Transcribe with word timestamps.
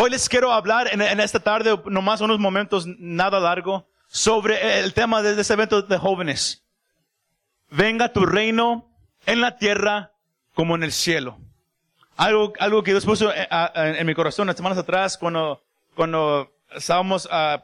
Hoy 0.00 0.10
les 0.10 0.28
quiero 0.28 0.52
hablar 0.52 0.86
en, 0.92 1.02
en 1.02 1.18
esta 1.18 1.40
tarde, 1.40 1.76
nomás 1.86 2.20
unos 2.20 2.38
momentos 2.38 2.86
nada 2.86 3.40
largo, 3.40 3.88
sobre 4.06 4.78
el 4.78 4.94
tema 4.94 5.22
de 5.22 5.40
este 5.40 5.52
evento 5.52 5.82
de 5.82 5.98
jóvenes. 5.98 6.62
Venga 7.68 8.12
tu 8.12 8.24
reino 8.24 8.88
en 9.26 9.40
la 9.40 9.56
tierra 9.56 10.12
como 10.54 10.76
en 10.76 10.84
el 10.84 10.92
cielo. 10.92 11.40
Algo, 12.16 12.52
algo 12.60 12.84
que 12.84 12.92
Dios 12.92 13.04
puso 13.04 13.32
en, 13.34 13.96
en 13.96 14.06
mi 14.06 14.14
corazón 14.14 14.46
las 14.46 14.54
semanas 14.54 14.78
atrás 14.78 15.18
cuando, 15.18 15.64
cuando 15.96 16.48
estábamos 16.76 17.26
uh, 17.26 17.58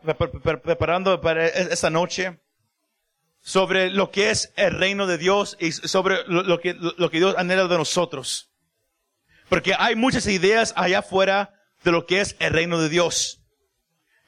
preparando 0.60 1.20
para 1.20 1.46
e, 1.46 1.72
esta 1.72 1.88
noche 1.88 2.40
sobre 3.42 3.90
lo 3.90 4.10
que 4.10 4.30
es 4.30 4.52
el 4.56 4.76
reino 4.76 5.06
de 5.06 5.18
Dios 5.18 5.56
y 5.60 5.70
sobre 5.70 6.26
lo, 6.26 6.42
lo, 6.42 6.58
que, 6.58 6.74
lo 6.74 7.10
que 7.10 7.18
Dios 7.18 7.36
anhela 7.38 7.68
de 7.68 7.78
nosotros. 7.78 8.50
Porque 9.48 9.72
hay 9.78 9.94
muchas 9.94 10.26
ideas 10.26 10.74
allá 10.76 10.98
afuera 10.98 11.53
de 11.84 11.92
lo 11.92 12.06
que 12.06 12.20
es 12.20 12.36
el 12.38 12.52
reino 12.52 12.80
de 12.80 12.88
Dios. 12.88 13.40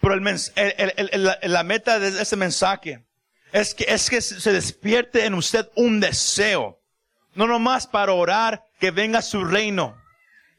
Pero 0.00 0.14
el, 0.14 0.40
el, 0.54 1.32
la 1.42 1.62
meta 1.64 1.98
de 1.98 2.08
ese 2.20 2.36
mensaje 2.36 3.04
es 3.52 3.74
que, 3.74 3.86
es 3.88 4.10
que 4.10 4.20
se 4.20 4.52
despierte 4.52 5.24
en 5.24 5.34
usted 5.34 5.68
un 5.74 6.00
deseo. 6.00 6.78
No 7.34 7.46
nomás 7.46 7.86
para 7.86 8.12
orar 8.12 8.64
que 8.78 8.90
venga 8.90 9.22
su 9.22 9.44
reino, 9.44 9.96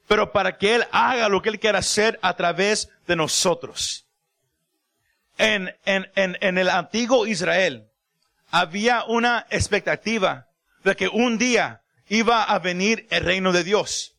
pero 0.08 0.32
para 0.32 0.58
que 0.58 0.76
Él 0.76 0.86
haga 0.92 1.30
lo 1.30 1.42
que 1.42 1.50
Él 1.50 1.60
quiera 1.60 1.80
hacer 1.80 2.20
a 2.22 2.36
través 2.36 2.90
de 3.08 3.16
nosotros. 3.16 4.08
En, 5.38 5.76
en, 5.86 6.12
en, 6.16 6.38
en 6.42 6.58
el 6.58 6.70
antiguo 6.70 7.28
Israel 7.28 7.88
había 8.50 9.04
una 9.06 9.46
expectativa 9.52 10.48
de 10.84 10.96
que 10.96 11.08
un 11.08 11.38
día 11.38 11.84
iba 12.10 12.44
a 12.44 12.58
venir 12.60 13.08
el 13.12 13.24
reino 13.24 13.52
de 13.52 13.64
Dios 13.64 14.16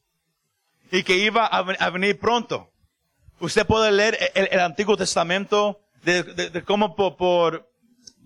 y 0.90 1.02
que 1.02 1.16
iba 1.16 1.46
a, 1.46 1.90
venir 1.90 2.18
pronto. 2.18 2.67
Usted 3.41 3.66
puede 3.66 3.92
leer 3.92 4.19
el, 4.34 4.59
Antiguo 4.60 4.97
Testamento 4.97 5.80
de, 6.02 6.62
cómo 6.66 6.96
por, 6.96 7.16
por, 7.16 7.71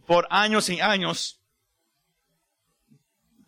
por, 0.06 0.27
años 0.31 0.70
y 0.70 0.81
años, 0.81 1.41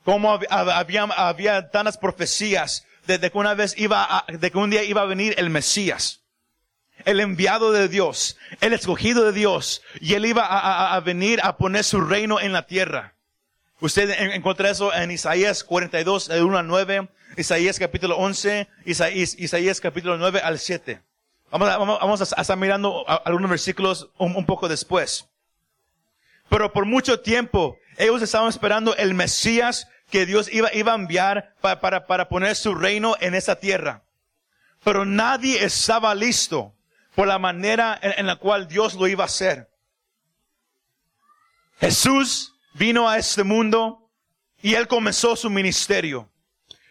cómo 0.04 0.32
había, 0.50 1.04
había 1.04 1.70
tantas 1.70 1.96
profecías 1.96 2.86
de, 3.06 3.18
que 3.18 3.38
una 3.38 3.54
vez 3.54 3.74
iba 3.78 4.04
a, 4.04 4.26
de 4.30 4.50
que 4.50 4.58
un 4.58 4.70
día 4.70 4.82
iba 4.82 5.02
a 5.02 5.06
venir 5.06 5.34
el 5.38 5.48
Mesías, 5.48 6.22
el 7.06 7.20
enviado 7.20 7.72
de 7.72 7.88
Dios, 7.88 8.36
el 8.60 8.74
escogido 8.74 9.24
de 9.24 9.32
Dios, 9.32 9.82
y 10.00 10.14
él 10.14 10.26
iba 10.26 10.44
a, 10.44 10.94
a 10.94 11.00
venir 11.00 11.40
a 11.42 11.56
poner 11.56 11.84
su 11.84 12.00
reino 12.00 12.40
en 12.40 12.52
la 12.52 12.66
tierra. 12.66 13.14
Usted 13.80 14.10
encuentra 14.34 14.70
eso 14.70 14.94
en 14.94 15.10
Isaías 15.10 15.64
42, 15.64 16.28
de 16.28 16.42
1 16.42 16.58
al 16.58 16.66
9, 16.66 17.08
Isaías 17.38 17.78
capítulo 17.78 18.16
11, 18.18 18.68
Isaías, 18.84 19.34
Isaías 19.38 19.80
capítulo 19.80 20.18
9 20.18 20.40
al 20.40 20.58
7. 20.58 21.02
Vamos 21.50 21.68
a, 21.68 21.78
vamos 21.78 22.32
a 22.32 22.40
estar 22.40 22.56
mirando 22.56 23.04
algunos 23.24 23.50
versículos 23.50 24.10
un, 24.18 24.44
poco 24.44 24.68
después. 24.68 25.28
Pero 26.48 26.72
por 26.72 26.84
mucho 26.84 27.20
tiempo 27.20 27.78
ellos 27.96 28.22
estaban 28.22 28.48
esperando 28.48 28.96
el 28.96 29.14
Mesías 29.14 29.88
que 30.10 30.26
Dios 30.26 30.52
iba, 30.52 30.72
iba 30.74 30.92
a 30.92 30.96
enviar 30.96 31.54
para, 31.60 31.80
para, 31.80 32.06
para 32.06 32.28
poner 32.28 32.56
su 32.56 32.74
reino 32.74 33.16
en 33.20 33.34
esa 33.34 33.56
tierra. 33.56 34.04
Pero 34.82 35.04
nadie 35.04 35.64
estaba 35.64 36.14
listo 36.14 36.74
por 37.14 37.26
la 37.28 37.38
manera 37.38 37.98
en, 38.02 38.14
en 38.18 38.26
la 38.26 38.36
cual 38.36 38.68
Dios 38.68 38.94
lo 38.94 39.06
iba 39.06 39.24
a 39.24 39.26
hacer. 39.26 39.70
Jesús 41.78 42.54
vino 42.74 43.08
a 43.08 43.18
este 43.18 43.44
mundo 43.44 44.10
y 44.60 44.74
él 44.74 44.88
comenzó 44.88 45.36
su 45.36 45.50
ministerio. 45.50 46.30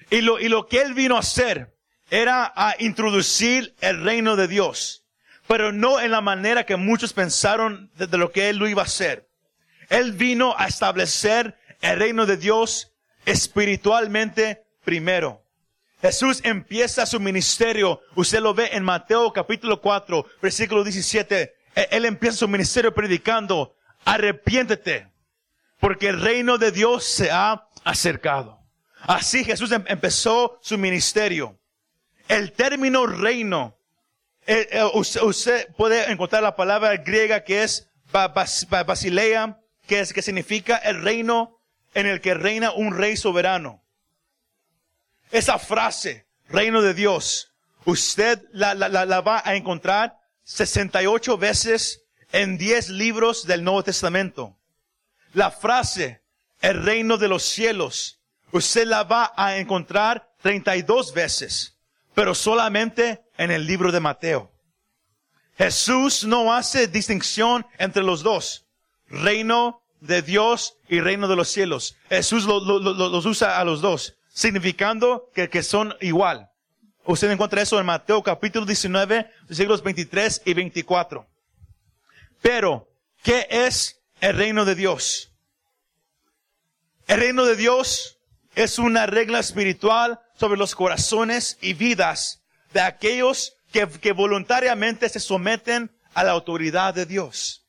Y 0.10 0.22
lo, 0.22 0.40
y 0.40 0.48
lo 0.48 0.68
que 0.68 0.82
él 0.82 0.94
vino 0.94 1.16
a 1.16 1.20
hacer 1.20 1.73
era 2.14 2.54
a 2.56 2.76
introducir 2.78 3.74
el 3.82 4.04
reino 4.04 4.36
de 4.36 4.48
Dios, 4.48 5.04
pero 5.48 5.72
no 5.72 6.00
en 6.00 6.12
la 6.12 6.22
manera 6.22 6.64
que 6.64 6.76
muchos 6.76 7.12
pensaron 7.12 7.90
de, 7.96 8.06
lo 8.20 8.32
que 8.32 8.50
él 8.50 8.58
lo 8.58 8.68
iba 8.68 8.84
a 8.84 8.86
hacer. 8.86 9.28
Él 9.90 10.12
vino 10.12 10.54
a 10.56 10.68
establecer 10.68 11.58
el 11.82 11.98
reino 11.98 12.28
de 12.28 12.38
Dios 12.38 12.94
espiritualmente 13.26 14.64
primero. 14.84 15.44
Jesús 16.04 16.42
empieza 16.44 17.08
su 17.08 17.20
ministerio. 17.20 18.00
Usted 18.14 18.42
lo 18.42 18.54
ve 18.54 18.70
en 18.74 18.84
Mateo 18.84 19.34
capítulo 19.34 19.82
4, 19.82 20.24
versículo 20.40 20.84
17. 20.84 21.56
E, 21.76 21.88
él 21.90 22.06
empieza 22.06 22.38
su 22.38 22.48
ministerio 22.48 22.94
predicando, 22.94 23.76
arrepiéntete, 24.06 25.08
porque 25.80 26.10
el 26.10 26.22
reino 26.22 26.60
de 26.60 26.72
Dios 26.72 27.06
se 27.06 27.32
ha 27.32 27.68
acercado. 27.84 28.60
Así 29.02 29.44
Jesús 29.44 29.72
em-, 29.72 29.86
empezó 29.88 30.60
su 30.62 30.78
ministerio. 30.78 31.58
El 32.28 32.54
término 32.54 33.06
reino, 33.06 33.78
eh, 34.46 34.68
eh, 34.72 34.84
usted, 34.94 35.68
puede 35.76 36.12
encontrar 36.12 36.44
la 36.44 36.56
palabra 36.56 36.96
griega 36.98 37.44
que 37.44 37.64
es 37.64 37.90
basileia, 38.12 39.60
que, 39.88 40.00
es, 40.00 40.14
que 40.14 40.22
significa 40.22 40.78
el 40.78 41.02
reino 41.02 41.60
en 41.94 42.08
el 42.08 42.22
que 42.22 42.34
reina 42.34 42.72
un 42.72 42.96
rey 42.96 43.18
soberano. 43.18 43.84
Esa 45.32 45.60
frase, 45.60 46.28
reino 46.48 46.82
de 46.82 46.94
Dios, 46.94 47.54
usted 47.86 48.42
la, 48.52 48.74
la, 48.74 48.88
la 48.90 49.22
va 49.22 49.42
a 49.44 49.56
encontrar 49.56 50.20
68 50.44 51.38
veces 51.38 52.04
en 52.32 52.58
10 52.58 52.90
libros 52.90 53.46
del 53.46 53.64
Nuevo 53.64 53.84
Testamento. 53.84 54.58
La 55.34 55.52
frase, 55.52 56.22
el 56.62 56.84
reino 56.84 57.18
de 57.18 57.28
los 57.28 57.44
cielos, 57.44 58.20
usted 58.52 58.86
la 58.86 59.04
va 59.04 59.34
a 59.36 59.58
encontrar 59.58 60.32
32 60.42 61.14
veces, 61.14 61.73
pero 62.14 62.36
solamente 62.36 63.24
en 63.38 63.52
el 63.52 63.66
libro 63.66 63.92
de 63.92 64.00
Mateo. 64.00 64.52
Jesús 65.58 66.24
no 66.24 66.54
hace 66.54 66.88
distinción 66.88 67.66
entre 67.78 68.04
los 68.04 68.24
dos, 68.24 68.66
reino 69.08 69.84
de 70.00 70.22
Dios 70.22 70.78
y 70.90 71.00
reino 71.00 71.28
de 71.28 71.36
los 71.36 71.50
cielos. 71.50 71.96
Jesús 72.10 72.46
los 72.46 73.26
usa 73.26 73.60
a 73.60 73.64
los 73.64 73.82
dos, 73.82 74.16
significando 74.30 75.30
que, 75.34 75.50
que 75.50 75.64
son 75.64 75.96
igual. 76.02 76.50
Usted 77.06 77.30
encuentra 77.30 77.62
eso 77.62 77.80
en 77.80 77.86
Mateo 77.86 78.24
capítulo 78.24 78.66
19, 78.66 79.30
versículos 79.48 79.84
23 79.84 80.42
y 80.46 80.54
24. 80.54 81.28
Pero, 82.42 82.90
¿qué 83.22 83.48
es 83.50 84.02
el 84.22 84.38
reino 84.38 84.66
de 84.66 84.76
Dios? 84.76 85.32
El 87.08 87.20
reino 87.20 87.46
de 87.46 87.56
Dios 87.56 88.13
es 88.56 88.80
una 88.80 89.06
regla 89.06 89.40
espiritual 89.40 90.20
sobre 90.36 90.58
los 90.58 90.76
corazones 90.76 91.58
y 91.62 91.74
vidas 91.74 92.44
de 92.74 92.82
aquellos 92.82 93.56
que, 93.72 94.12
voluntariamente 94.12 95.10
se 95.10 95.20
someten 95.20 95.92
a 96.14 96.24
la 96.24 96.32
autoridad 96.32 96.94
de 96.94 97.06
Dios. 97.06 97.66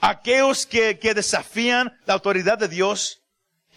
Aquellos 0.00 0.66
que, 0.66 0.98
que 0.98 1.14
desafían 1.14 1.98
la 2.04 2.14
autoridad 2.14 2.58
de 2.58 2.68
Dios 2.68 3.22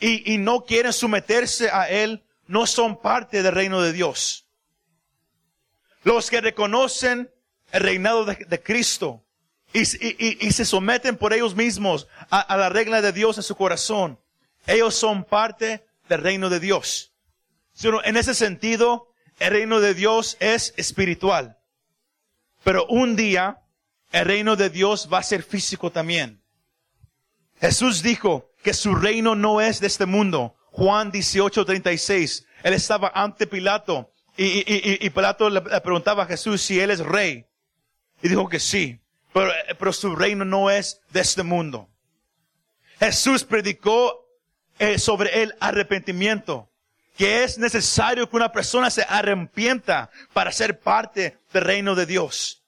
y, 0.01 0.33
y, 0.33 0.37
no 0.37 0.65
quieren 0.65 0.91
someterse 0.91 1.69
a 1.71 1.89
Él 1.89 2.25
no 2.47 2.65
son 2.65 2.99
parte 3.01 3.41
del 3.41 3.53
reino 3.53 3.81
de 3.81 3.93
Dios. 3.93 4.47
Los 6.03 6.29
que 6.29 6.41
reconocen 6.41 7.31
el 7.71 7.81
reinado 7.81 8.25
de, 8.25 8.63
Cristo 8.63 9.23
y, 9.71 9.81
y, 9.81 10.45
y, 10.45 10.51
se 10.51 10.65
someten 10.65 11.15
por 11.15 11.33
ellos 11.33 11.55
mismos 11.55 12.07
a, 12.29 12.41
a 12.41 12.57
la 12.57 12.69
regla 12.69 13.01
de 13.01 13.13
Dios 13.13 13.37
en 13.37 13.43
su 13.43 13.55
corazón, 13.55 14.19
ellos 14.67 14.95
son 14.95 15.23
parte 15.23 15.85
del 16.09 16.21
reino 16.21 16.49
de 16.49 16.59
Dios. 16.59 17.13
En 18.03 18.17
ese 18.17 18.33
sentido, 18.33 19.07
el 19.39 19.51
reino 19.51 19.79
de 19.79 19.93
Dios 19.93 20.35
es 20.41 20.73
espiritual. 20.75 21.57
Pero 22.63 22.85
un 22.87 23.15
día, 23.15 23.61
el 24.11 24.25
reino 24.25 24.57
de 24.57 24.69
Dios 24.69 25.07
va 25.11 25.19
a 25.19 25.23
ser 25.23 25.43
físico 25.43 25.91
también. 25.91 26.43
Jesús 27.61 28.03
dijo 28.03 28.51
que 28.63 28.73
su 28.73 28.95
reino 28.95 29.35
no 29.35 29.61
es 29.61 29.79
de 29.79 29.87
este 29.87 30.05
mundo. 30.05 30.55
Juan 30.71 31.11
18:36. 31.11 32.45
Él 32.63 32.73
estaba 32.73 33.11
ante 33.15 33.47
Pilato 33.47 34.11
y, 34.35 35.05
y, 35.05 35.09
Pilato 35.09 35.49
le 35.49 35.61
preguntaba 35.61 36.23
a 36.23 36.25
Jesús 36.25 36.61
si 36.61 36.79
él 36.79 36.91
es 36.91 36.99
rey. 36.99 37.45
Y 38.21 38.29
dijo 38.29 38.49
que 38.49 38.59
sí. 38.59 38.99
Pero, 39.33 39.51
pero 39.77 39.93
su 39.93 40.15
reino 40.15 40.43
no 40.43 40.69
es 40.69 41.01
de 41.11 41.21
este 41.21 41.43
mundo. 41.43 41.89
Jesús 42.99 43.43
predicó 43.43 44.28
eh, 44.79 44.97
sobre 44.97 45.43
el 45.43 45.53
arrepentimiento. 45.59 46.69
Que 47.17 47.43
es 47.43 47.57
necesario 47.57 48.29
que 48.29 48.37
una 48.37 48.51
persona 48.51 48.89
se 48.89 49.05
arrepienta 49.07 50.09
para 50.31 50.51
ser 50.51 50.79
parte 50.79 51.37
del 51.51 51.63
reino 51.63 51.93
de 51.93 52.05
Dios. 52.05 52.63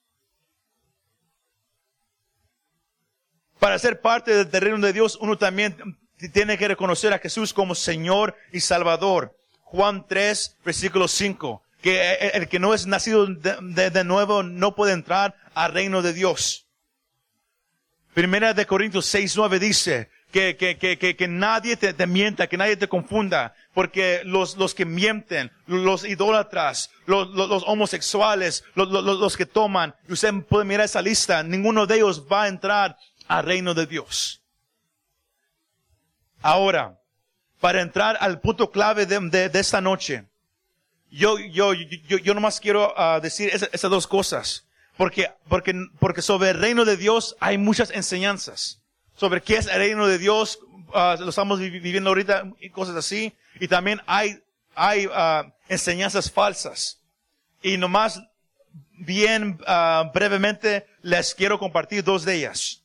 Para 3.60 3.80
ser 3.80 4.02
parte 4.02 4.44
del 4.44 4.62
reino 4.62 4.86
de 4.86 4.92
Dios, 4.92 5.18
uno 5.22 5.38
también 5.38 5.98
tiene 6.34 6.58
que 6.58 6.68
reconocer 6.68 7.14
a 7.14 7.20
Jesús 7.20 7.54
como 7.54 7.76
Señor 7.76 8.36
y 8.52 8.60
Salvador. 8.60 9.38
Juan 9.62 10.06
3, 10.06 10.58
versículo 10.66 11.08
5. 11.08 11.64
Que 11.82 12.32
el 12.34 12.50
que 12.50 12.60
no 12.60 12.74
es 12.74 12.86
nacido 12.86 13.26
de, 13.28 13.90
de 13.90 14.04
nuevo 14.04 14.44
no 14.44 14.76
puede 14.76 14.94
entrar 14.94 15.36
al 15.54 15.74
reino 15.74 16.02
de 16.02 16.14
Dios. 16.14 16.68
Primera 18.14 18.54
de 18.54 18.66
Corintios 18.66 19.06
6, 19.06 19.38
9 19.38 19.60
dice, 19.60 20.10
que, 20.32 20.56
que, 20.56 20.78
que, 20.78 21.16
que, 21.16 21.28
nadie 21.28 21.78
te, 21.78 22.08
mienta, 22.08 22.48
que 22.48 22.58
nadie 22.58 22.78
te 22.78 22.88
confunda, 22.88 23.54
porque 23.74 24.22
los, 24.24 24.58
los 24.58 24.74
que 24.74 24.86
mienten, 24.86 25.52
los 25.68 26.06
idólatras, 26.06 26.90
los, 27.06 27.30
los, 27.30 27.64
homosexuales, 27.68 28.64
los, 28.76 28.90
los, 28.90 29.04
los 29.04 29.38
que 29.38 29.46
toman, 29.46 29.96
y 30.08 30.14
usted 30.14 30.34
puede 30.50 30.66
mirar 30.66 30.86
esa 30.86 31.02
lista, 31.02 31.44
ninguno 31.44 31.86
de 31.86 31.96
ellos 31.96 32.26
va 32.32 32.44
a 32.44 32.48
entrar 32.48 32.98
al 33.28 33.46
reino 33.46 33.74
de 33.74 33.86
Dios. 33.86 34.42
Ahora, 36.42 37.00
para 37.60 37.82
entrar 37.82 38.18
al 38.20 38.40
punto 38.40 38.72
clave 38.72 39.06
de, 39.06 39.20
de, 39.30 39.50
de 39.50 39.60
esta 39.60 39.82
noche, 39.82 40.26
yo, 41.12 41.38
yo, 41.38 41.74
yo, 41.74 42.18
yo 42.18 42.34
nomás 42.34 42.60
quiero 42.60 42.94
uh, 42.96 43.20
decir 43.22 43.50
esas, 43.54 43.70
esas 43.74 43.92
dos 43.92 44.08
cosas. 44.08 44.66
Porque, 44.98 45.32
porque, 45.48 45.74
porque 46.00 46.22
sobre 46.22 46.50
el 46.52 46.60
reino 46.60 46.86
de 46.86 46.98
Dios 46.98 47.36
hay 47.40 47.58
muchas 47.58 47.92
enseñanzas. 47.92 48.81
Sobre 49.22 49.44
qué 49.44 49.58
es 49.58 49.68
el 49.68 49.78
reino 49.78 50.08
de 50.08 50.18
Dios, 50.18 50.58
uh, 50.96 51.22
lo 51.22 51.30
estamos 51.30 51.60
viviendo 51.60 52.10
ahorita 52.10 52.44
y 52.60 52.72
cosas 52.72 52.96
así. 52.96 53.32
Y 53.60 53.68
también 53.68 54.02
hay, 54.08 54.42
hay 54.74 55.06
uh, 55.06 55.48
enseñanzas 55.70 56.32
falsas. 56.32 57.00
Y 57.62 57.78
nomás 57.78 58.20
bien 58.94 59.60
brevemente 60.12 60.88
les 61.04 61.36
quiero 61.36 61.60
compartir 61.60 62.04
dos 62.04 62.26
de 62.26 62.34
ellas. 62.34 62.82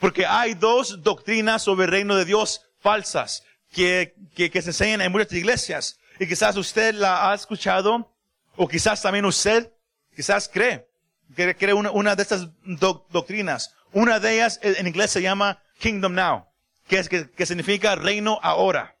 Porque 0.00 0.26
hay 0.26 0.52
dos 0.52 1.02
doctrinas 1.02 1.62
sobre 1.62 1.86
el 1.86 1.92
reino 1.92 2.14
de 2.14 2.26
Dios 2.26 2.60
falsas 2.80 3.42
que, 3.72 4.14
que, 4.34 4.50
que 4.50 4.60
se 4.60 4.68
enseñan 4.68 5.00
en 5.00 5.12
muchas 5.12 5.32
iglesias. 5.32 5.98
Y 6.20 6.26
quizás 6.26 6.58
usted 6.58 6.92
la 6.92 7.30
ha 7.30 7.34
escuchado, 7.34 8.14
o 8.54 8.68
quizás 8.68 9.00
también 9.00 9.24
usted, 9.24 9.72
quizás 10.14 10.46
cree, 10.46 10.86
cree 11.34 11.72
una, 11.72 11.90
una 11.90 12.14
de 12.14 12.22
estas 12.22 12.50
do, 12.62 13.06
doctrinas. 13.10 13.72
Una 13.92 14.20
de 14.20 14.34
ellas 14.34 14.60
en 14.62 14.86
inglés 14.86 15.10
se 15.10 15.22
llama 15.22 15.62
Kingdom 15.78 16.14
Now, 16.14 16.46
que, 16.88 17.46
significa 17.46 17.94
reino 17.96 18.38
ahora. 18.42 18.96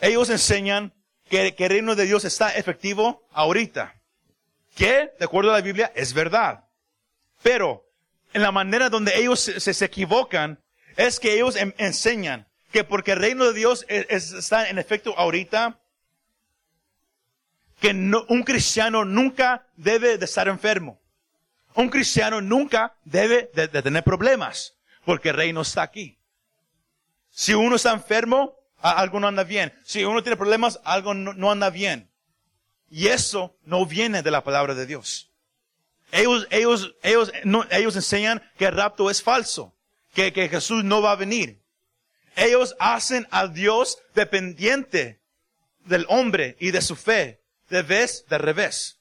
Ellos 0.00 0.30
enseñan 0.30 0.94
que, 1.28 1.54
el 1.56 1.68
reino 1.68 1.94
de 1.94 2.06
Dios 2.06 2.24
está 2.24 2.54
efectivo 2.56 3.26
ahorita. 3.32 3.94
Que, 4.74 5.10
de 5.18 5.24
acuerdo 5.24 5.50
a 5.50 5.54
la 5.54 5.60
Biblia, 5.60 5.92
es 5.94 6.12
verdad. 6.12 6.64
Pero, 7.42 7.84
en 8.32 8.42
la 8.42 8.52
manera 8.52 8.90
donde 8.90 9.16
ellos 9.16 9.40
se, 9.40 9.84
equivocan, 9.84 10.62
es 10.96 11.18
que 11.18 11.34
ellos 11.34 11.56
en, 11.56 11.74
enseñan 11.78 12.46
que 12.70 12.84
porque 12.84 13.12
el 13.12 13.18
reino 13.18 13.44
de 13.46 13.54
Dios 13.54 13.86
es, 13.88 14.32
está 14.32 14.68
en 14.68 14.78
efecto 14.78 15.14
ahorita, 15.16 15.80
que 17.80 17.90
un 17.90 18.42
cristiano 18.44 19.04
nunca 19.04 19.66
debe 19.76 20.18
de 20.18 20.24
estar 20.24 20.48
enfermo. 20.48 21.00
Un 21.78 21.90
cristiano 21.90 22.40
nunca 22.40 22.96
debe 23.04 23.52
de, 23.54 23.68
tener 23.68 24.02
problemas, 24.02 24.74
porque 25.04 25.28
el 25.28 25.36
reino 25.36 25.60
está 25.60 25.82
aquí. 25.82 26.18
Si 27.30 27.54
uno 27.54 27.76
está 27.76 27.92
enfermo, 27.92 28.56
algo 28.78 29.20
no 29.20 29.28
anda 29.28 29.44
bien. 29.44 29.72
Si 29.84 30.04
uno 30.04 30.20
tiene 30.24 30.36
problemas, 30.36 30.80
algo 30.82 31.14
no, 31.14 31.52
anda 31.52 31.70
bien. 31.70 32.10
Y 32.90 33.06
eso 33.06 33.56
no 33.62 33.86
viene 33.86 34.24
de 34.24 34.30
la 34.32 34.42
palabra 34.42 34.74
de 34.74 34.86
Dios. 34.86 35.30
Ellos, 36.10 36.48
ellos, 36.50 36.96
ellos, 37.04 37.30
ellos 37.70 37.94
enseñan 37.94 38.42
que 38.58 38.64
el 38.64 38.74
rapto 38.74 39.08
es 39.08 39.22
falso, 39.22 39.72
que, 40.14 40.32
que 40.32 40.48
Jesús 40.48 40.82
no 40.82 41.00
va 41.00 41.12
a 41.12 41.16
venir. 41.16 41.62
Ellos 42.34 42.74
hacen 42.80 43.28
a 43.30 43.46
Dios 43.46 43.98
dependiente 44.16 45.20
del 45.84 46.06
hombre 46.08 46.56
y 46.58 46.72
de 46.72 46.82
su 46.82 46.96
fe 46.96 47.40
de 47.68 47.82
vez 47.82 48.24
de 48.28 48.38
revés. 48.38 48.98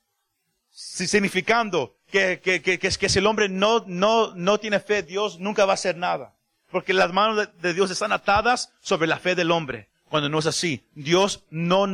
Significando 0.70 1.97
que, 2.12 2.40
que, 2.40 2.62
que, 2.62 2.80
que, 2.80 3.10
si 3.10 3.20
el 3.20 3.28
hombre 3.28 3.50
no, 3.50 3.84
no, 3.88 4.34
no 4.36 4.60
tiene 4.60 4.80
fe, 4.80 5.04
Dios 5.04 5.40
nunca 5.40 5.66
va 5.66 5.74
a 5.74 5.76
hacer 5.76 5.98
nada. 5.98 6.34
Porque 6.72 6.94
las 6.94 7.14
manos 7.14 7.50
de, 7.62 7.74
Dios 7.74 7.92
están 7.92 8.12
atadas 8.12 8.74
sobre 8.82 9.08
la 9.08 9.20
fe 9.20 9.36
del 9.36 9.52
hombre. 9.52 9.90
Cuando 10.10 10.30
no 10.30 10.40
es 10.40 10.46
así, 10.46 10.86
Dios 10.96 11.44
no, 11.50 11.86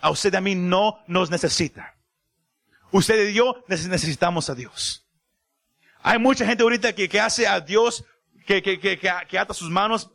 a 0.00 0.10
usted 0.10 0.32
y 0.32 0.36
a 0.36 0.40
mí 0.40 0.54
no 0.54 1.00
nos 1.06 1.30
necesita. 1.30 1.94
Usted 2.90 3.28
y 3.28 3.34
yo 3.34 3.62
necesitamos 3.68 4.48
a 4.48 4.54
Dios. 4.54 5.04
Hay 6.02 6.18
mucha 6.18 6.46
gente 6.46 6.62
ahorita 6.62 6.94
que, 6.94 7.08
que 7.08 7.20
hace 7.20 7.46
a 7.46 7.60
Dios, 7.60 8.04
que, 8.46 8.62
que, 8.62 8.80
que, 8.80 8.98
que 8.98 9.38
ata 9.38 9.52
sus 9.52 9.68
manos 9.68 10.10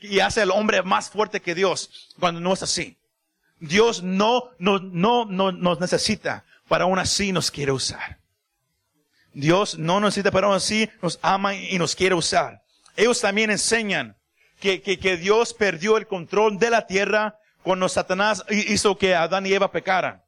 y 0.00 0.20
hace 0.20 0.40
al 0.40 0.50
hombre 0.50 0.82
más 0.82 1.10
fuerte 1.10 1.40
que 1.40 1.54
Dios, 1.54 2.14
cuando 2.18 2.40
no 2.40 2.54
es 2.54 2.62
así. 2.62 2.96
Dios 3.58 4.02
no, 4.02 4.50
no, 4.58 4.78
no, 4.78 5.26
no 5.26 5.52
nos 5.52 5.80
necesita, 5.80 6.46
para 6.66 6.84
aún 6.84 6.98
así 6.98 7.32
nos 7.32 7.50
quiere 7.50 7.72
usar. 7.72 8.19
Dios 9.32 9.78
no 9.78 10.00
nos 10.00 10.08
necesita, 10.08 10.30
pero 10.30 10.52
así 10.52 10.88
nos 11.02 11.18
ama 11.22 11.54
y 11.54 11.78
nos 11.78 11.94
quiere 11.94 12.14
usar. 12.14 12.62
Ellos 12.96 13.20
también 13.20 13.50
enseñan 13.50 14.16
que, 14.60 14.82
que, 14.82 14.98
que 14.98 15.16
Dios 15.16 15.54
perdió 15.54 15.96
el 15.96 16.06
control 16.06 16.58
de 16.58 16.70
la 16.70 16.86
tierra 16.86 17.38
cuando 17.62 17.88
Satanás 17.88 18.44
hizo 18.48 18.96
que 18.98 19.14
Adán 19.14 19.46
y 19.46 19.52
Eva 19.52 19.70
pecaran. 19.70 20.22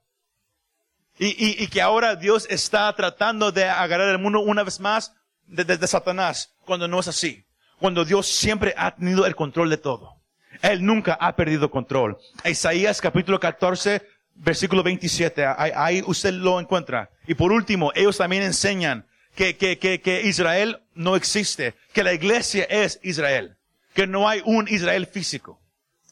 Y, 1.19 1.27
y, 1.27 1.63
y, 1.63 1.67
que 1.69 1.83
ahora 1.83 2.17
Dios 2.17 2.47
está 2.49 2.93
tratando 2.95 3.53
de 3.53 3.65
agarrar 3.65 4.09
el 4.09 4.19
mundo 4.19 4.41
una 4.41 4.63
vez 4.63 4.81
más 4.81 5.13
desde 5.47 5.75
de, 5.75 5.79
de 5.79 5.87
Satanás, 5.87 6.55
cuando 6.65 6.89
no 6.89 7.01
es 7.01 7.09
así. 7.09 7.45
Cuando 7.79 8.05
Dios 8.05 8.27
siempre 8.27 8.75
ha 8.77 8.95
tenido 8.95 9.27
el 9.27 9.37
control 9.37 9.69
de 9.69 9.77
todo. 9.77 10.23
Él 10.63 10.85
nunca 10.85 11.15
ha 11.21 11.35
perdido 11.37 11.71
control. 11.71 12.19
Isaías 12.45 13.01
capítulo 13.01 13.41
14, 13.41 14.03
versículo 14.35 14.83
27. 14.83 15.45
Ahí, 15.47 15.73
ahí, 15.75 16.03
usted 16.07 16.33
lo 16.33 16.61
encuentra. 16.61 17.11
Y 17.27 17.35
por 17.35 17.53
último, 17.53 17.93
ellos 17.95 18.17
también 18.19 18.43
enseñan 18.43 19.07
que, 19.35 19.57
que, 19.57 19.79
que, 19.79 20.01
que 20.01 20.23
Israel 20.23 20.83
no 20.95 21.17
existe, 21.17 21.75
que 21.93 22.05
la 22.05 22.13
iglesia 22.13 22.65
es 22.65 23.01
Israel, 23.03 23.57
que 23.95 24.07
no 24.07 24.29
hay 24.29 24.43
un 24.45 24.69
Israel 24.69 25.07
físico. 25.07 25.61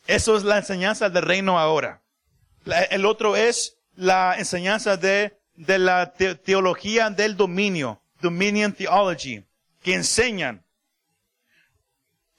Eso 0.06 0.36
es 0.36 0.44
la 0.44 0.58
enseñanza 0.58 1.10
del 1.10 1.22
reino 1.22 1.58
ahora. 1.58 2.02
El 2.90 3.06
otro 3.06 3.36
es 3.36 3.78
la 3.94 4.34
enseñanza 4.38 4.96
de, 4.96 5.38
de 5.54 5.78
la 5.78 6.12
te, 6.12 6.34
teología 6.34 7.10
del 7.10 7.36
dominio, 7.36 8.02
Dominion 8.20 8.72
Theology, 8.72 9.44
que 9.82 9.94
enseñan 9.94 10.64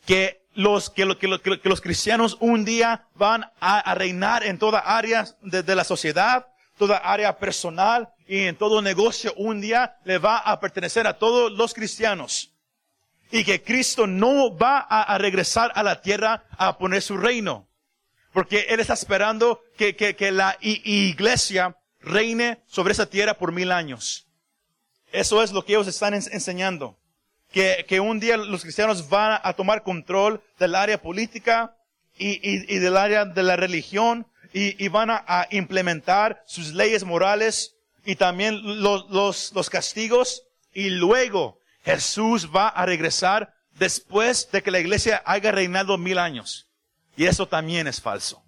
que 0.06 0.40
los, 0.53 0.89
que, 0.89 1.07
que, 1.18 1.59
que, 1.59 1.69
los 1.69 1.81
cristianos 1.81 2.38
un 2.39 2.65
día 2.65 3.06
van 3.15 3.50
a, 3.59 3.94
reinar 3.95 4.44
en 4.44 4.57
toda 4.57 4.80
área 4.80 5.25
de, 5.42 5.63
de, 5.63 5.75
la 5.75 5.83
sociedad, 5.83 6.48
toda 6.77 6.98
área 6.98 7.38
personal 7.38 8.09
y 8.27 8.39
en 8.45 8.56
todo 8.56 8.81
negocio 8.81 9.33
un 9.38 9.62
día 9.62 9.98
le 10.03 10.18
va 10.18 10.38
a 10.38 10.59
pertenecer 10.59 11.07
a 11.07 11.18
todos 11.18 11.51
los 11.51 11.74
cristianos. 11.74 12.51
Y 13.31 13.45
que 13.45 13.63
Cristo 13.63 14.07
no 14.07 14.57
va 14.57 14.80
a, 14.80 15.18
regresar 15.18 15.71
a 15.75 15.83
la 15.83 16.01
tierra 16.01 16.44
a 16.57 16.77
poner 16.77 17.01
su 17.01 17.18
reino. 17.18 17.69
Porque 18.33 18.65
Él 18.69 18.81
está 18.81 18.94
esperando 18.94 19.62
que, 19.77 19.95
que 19.95 20.31
la 20.31 20.57
iglesia 20.59 21.77
reine 22.01 22.62
sobre 22.68 22.92
esa 22.92 23.06
tierra 23.06 23.36
por 23.38 23.54
mil 23.54 23.71
años. 23.71 24.27
Eso 25.13 25.42
es 25.44 25.54
lo 25.54 25.63
que 25.63 25.73
ellos 25.73 25.87
están 25.87 26.14
enseñando 26.14 26.97
que, 27.51 27.85
que 27.87 27.99
un 27.99 28.19
día 28.19 28.37
los 28.37 28.63
cristianos 28.63 29.09
van 29.09 29.39
a 29.43 29.53
tomar 29.53 29.83
control 29.83 30.41
del 30.57 30.75
área 30.75 31.01
política 31.01 31.75
y, 32.17 32.29
y, 32.29 32.75
y 32.75 32.79
del 32.79 32.97
área 32.97 33.25
de 33.25 33.43
la 33.43 33.55
religión 33.55 34.27
y, 34.53 34.83
y 34.83 34.87
van 34.87 35.09
a, 35.11 35.47
implementar 35.51 36.43
sus 36.45 36.73
leyes 36.73 37.03
morales 37.03 37.75
y 38.05 38.15
también 38.15 38.81
los, 38.81 39.09
los, 39.09 39.51
los 39.53 39.69
castigos 39.69 40.43
y 40.73 40.89
luego 40.89 41.59
Jesús 41.83 42.49
va 42.55 42.67
a 42.67 42.85
regresar 42.85 43.53
después 43.77 44.49
de 44.51 44.61
que 44.61 44.71
la 44.71 44.79
iglesia 44.79 45.21
haya 45.25 45.51
reinado 45.51 45.97
mil 45.97 46.17
años. 46.17 46.67
Y 47.17 47.25
eso 47.25 47.47
también 47.47 47.87
es 47.87 48.01
falso. 48.01 48.43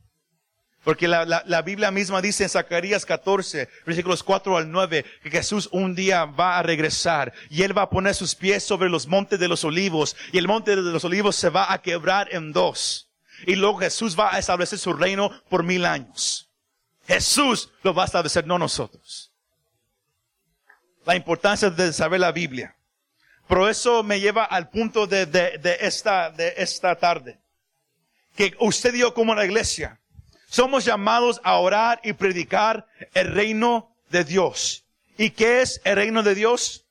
Porque 0.84 1.08
la, 1.08 1.24
la, 1.24 1.44
la, 1.46 1.62
Biblia 1.62 1.92
misma 1.92 2.22
dice 2.22 2.44
en 2.44 2.50
Zacarías 2.50 3.06
14, 3.06 3.70
versículos 3.86 4.22
4 4.22 4.58
al 4.58 4.70
9, 4.70 5.06
que 5.24 5.32
Jesús 5.32 5.70
un 5.72 5.96
día 5.96 6.26
va 6.26 6.60
a 6.60 6.64
regresar 6.64 7.32
y 7.50 7.64
Él 7.64 7.78
va 7.78 7.84
a 7.84 7.90
poner 7.90 8.14
sus 8.16 8.36
pies 8.36 8.64
sobre 8.64 8.90
los 8.90 9.08
montes 9.08 9.40
de 9.40 9.48
los 9.48 9.64
olivos 9.64 10.18
y 10.34 10.38
el 10.38 10.48
monte 10.48 10.76
de 10.76 10.82
los 10.82 11.06
olivos 11.06 11.38
se 11.38 11.50
va 11.50 11.72
a 11.72 11.82
quebrar 11.82 12.28
en 12.34 12.52
dos. 12.52 13.10
Y 13.48 13.56
luego 13.56 13.80
Jesús 13.80 14.20
va 14.20 14.36
a 14.36 14.40
establecer 14.40 14.78
su 14.78 14.92
reino 14.94 15.32
por 15.50 15.64
mil 15.64 15.86
años. 15.86 16.50
Jesús 17.08 17.70
lo 17.82 17.94
va 17.94 18.04
a 18.04 18.06
establecer, 18.06 18.46
no 18.46 18.60
nosotros. 18.60 19.32
La 21.06 21.16
importancia 21.16 21.70
de 21.70 21.94
saber 21.94 22.20
la 22.20 22.32
Biblia. 22.32 22.76
Pero 23.48 23.70
eso 23.70 24.04
me 24.04 24.20
lleva 24.20 24.46
al 24.46 24.70
punto 24.70 25.08
de, 25.08 25.26
de, 25.26 25.58
de 25.58 25.78
esta, 25.82 26.30
de 26.30 26.54
esta 26.58 26.96
tarde. 26.96 27.40
Que 28.36 28.56
usted 28.60 28.94
y 28.96 29.00
yo 29.00 29.14
como 29.14 29.36
la 29.36 29.46
iglesia, 29.46 30.00
somos 30.54 30.86
llamados 30.86 31.42
a 31.44 31.56
orar 31.56 32.00
y 32.04 32.14
predicar 32.14 32.86
el 33.16 33.34
reino 33.34 33.96
de 34.12 34.24
Dios. 34.24 34.86
¿Y 35.18 35.32
qué 35.32 35.62
es 35.62 35.82
el 35.84 35.96
reino 35.96 36.22
de 36.22 36.36
Dios? 36.36 36.86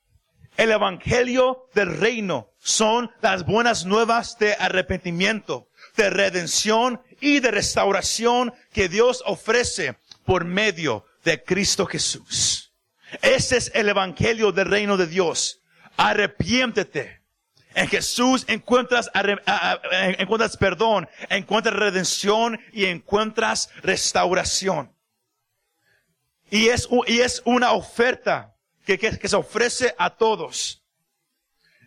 El 0.57 0.73
evangelio 0.73 1.69
del 1.73 1.97
reino 1.97 2.50
son 2.59 3.12
las 3.21 3.47
buenas 3.47 3.87
nuevas 3.87 4.37
de 4.38 4.54
arrepentimiento, 4.54 5.69
de 5.97 6.11
redención 6.11 7.00
y 7.21 7.38
de 7.38 7.52
restauración 7.52 8.52
que 8.73 8.88
Dios 8.88 9.23
ofrece 9.26 9.97
por 10.25 10.45
medio 10.45 11.07
de 11.25 11.40
Cristo 11.45 11.87
Jesús. 11.87 12.73
Ese 13.23 13.59
es 13.59 13.71
el 13.76 13.88
evangelio 13.88 14.50
del 14.50 14.71
reino 14.71 14.97
de 14.97 15.07
Dios. 15.07 15.61
Arrepiéntete. 15.97 17.22
En 17.75 17.88
Jesús 17.88 18.45
encuentras, 18.49 19.11
encuentras 20.19 20.57
perdón, 20.57 21.09
encuentras 21.29 21.75
redención 21.75 22.61
y 22.73 22.87
encuentras 22.87 23.71
restauración. 23.83 24.93
Y 26.50 26.69
es, 26.69 26.88
y 27.07 27.21
es 27.21 27.43
una 27.45 27.73
oferta 27.73 28.55
que, 28.85 28.99
que, 28.99 29.29
se 29.29 29.37
ofrece 29.37 29.95
a 29.97 30.11
todos. 30.11 30.83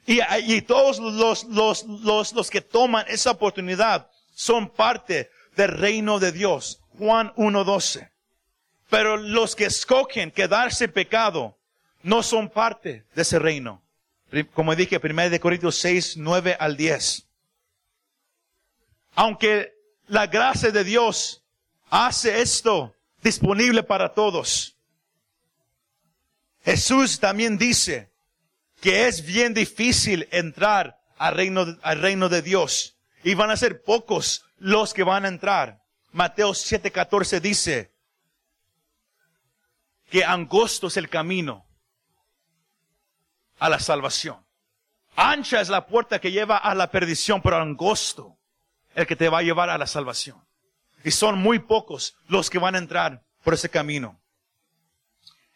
Y, 0.07 0.61
todos 0.61 0.99
los, 0.99 1.43
los, 1.45 1.83
los, 1.83 2.33
los 2.33 2.49
que 2.49 2.61
toman 2.61 3.05
esa 3.07 3.31
oportunidad 3.31 4.09
son 4.33 4.69
parte 4.69 5.29
del 5.55 5.69
reino 5.69 6.19
de 6.19 6.31
Dios. 6.31 6.81
Juan 6.97 7.33
1.12. 7.35 8.09
Pero 8.89 9.17
los 9.17 9.55
que 9.55 9.65
escogen 9.65 10.31
quedarse 10.31 10.87
pecado 10.87 11.57
no 12.03 12.23
son 12.23 12.49
parte 12.49 13.05
de 13.13 13.21
ese 13.21 13.39
reino. 13.39 13.84
Como 14.43 14.75
dije, 14.75 14.99
1 15.01 15.29
de 15.29 15.39
Corintios 15.39 15.77
6, 15.77 16.17
9 16.17 16.57
al 16.59 16.75
10. 16.75 17.27
Aunque 19.15 19.73
la 20.07 20.27
gracia 20.27 20.71
de 20.71 20.83
Dios 20.83 21.43
hace 21.89 22.41
esto 22.41 22.93
disponible 23.21 23.83
para 23.83 24.13
todos. 24.13 24.75
Jesús 26.63 27.19
también 27.19 27.57
dice 27.57 28.11
que 28.81 29.07
es 29.07 29.25
bien 29.25 29.53
difícil 29.53 30.27
entrar 30.31 30.99
al 31.17 31.35
reino, 31.35 31.77
al 31.81 32.01
reino 32.01 32.27
de 32.27 32.41
Dios. 32.41 32.97
Y 33.23 33.33
van 33.35 33.51
a 33.51 33.57
ser 33.57 33.83
pocos 33.83 34.45
los 34.57 34.93
que 34.93 35.03
van 35.03 35.25
a 35.25 35.29
entrar. 35.29 35.81
Mateo 36.11 36.53
7:14 36.53 37.39
dice 37.39 37.91
que 40.09 40.23
angosto 40.23 40.87
es 40.87 40.97
el 40.97 41.09
camino 41.09 41.64
a 43.59 43.69
la 43.69 43.79
salvación. 43.79 44.37
Ancha 45.15 45.61
es 45.61 45.69
la 45.69 45.87
puerta 45.87 46.19
que 46.19 46.31
lleva 46.31 46.57
a 46.57 46.75
la 46.75 46.91
perdición, 46.91 47.41
pero 47.41 47.57
angosto 47.57 48.37
el 48.95 49.07
que 49.07 49.15
te 49.15 49.29
va 49.29 49.39
a 49.39 49.43
llevar 49.43 49.69
a 49.69 49.77
la 49.77 49.87
salvación. 49.87 50.43
Y 51.03 51.11
son 51.11 51.37
muy 51.37 51.59
pocos 51.59 52.15
los 52.27 52.49
que 52.49 52.59
van 52.59 52.75
a 52.75 52.79
entrar 52.79 53.21
por 53.43 53.53
ese 53.53 53.69
camino. 53.69 54.19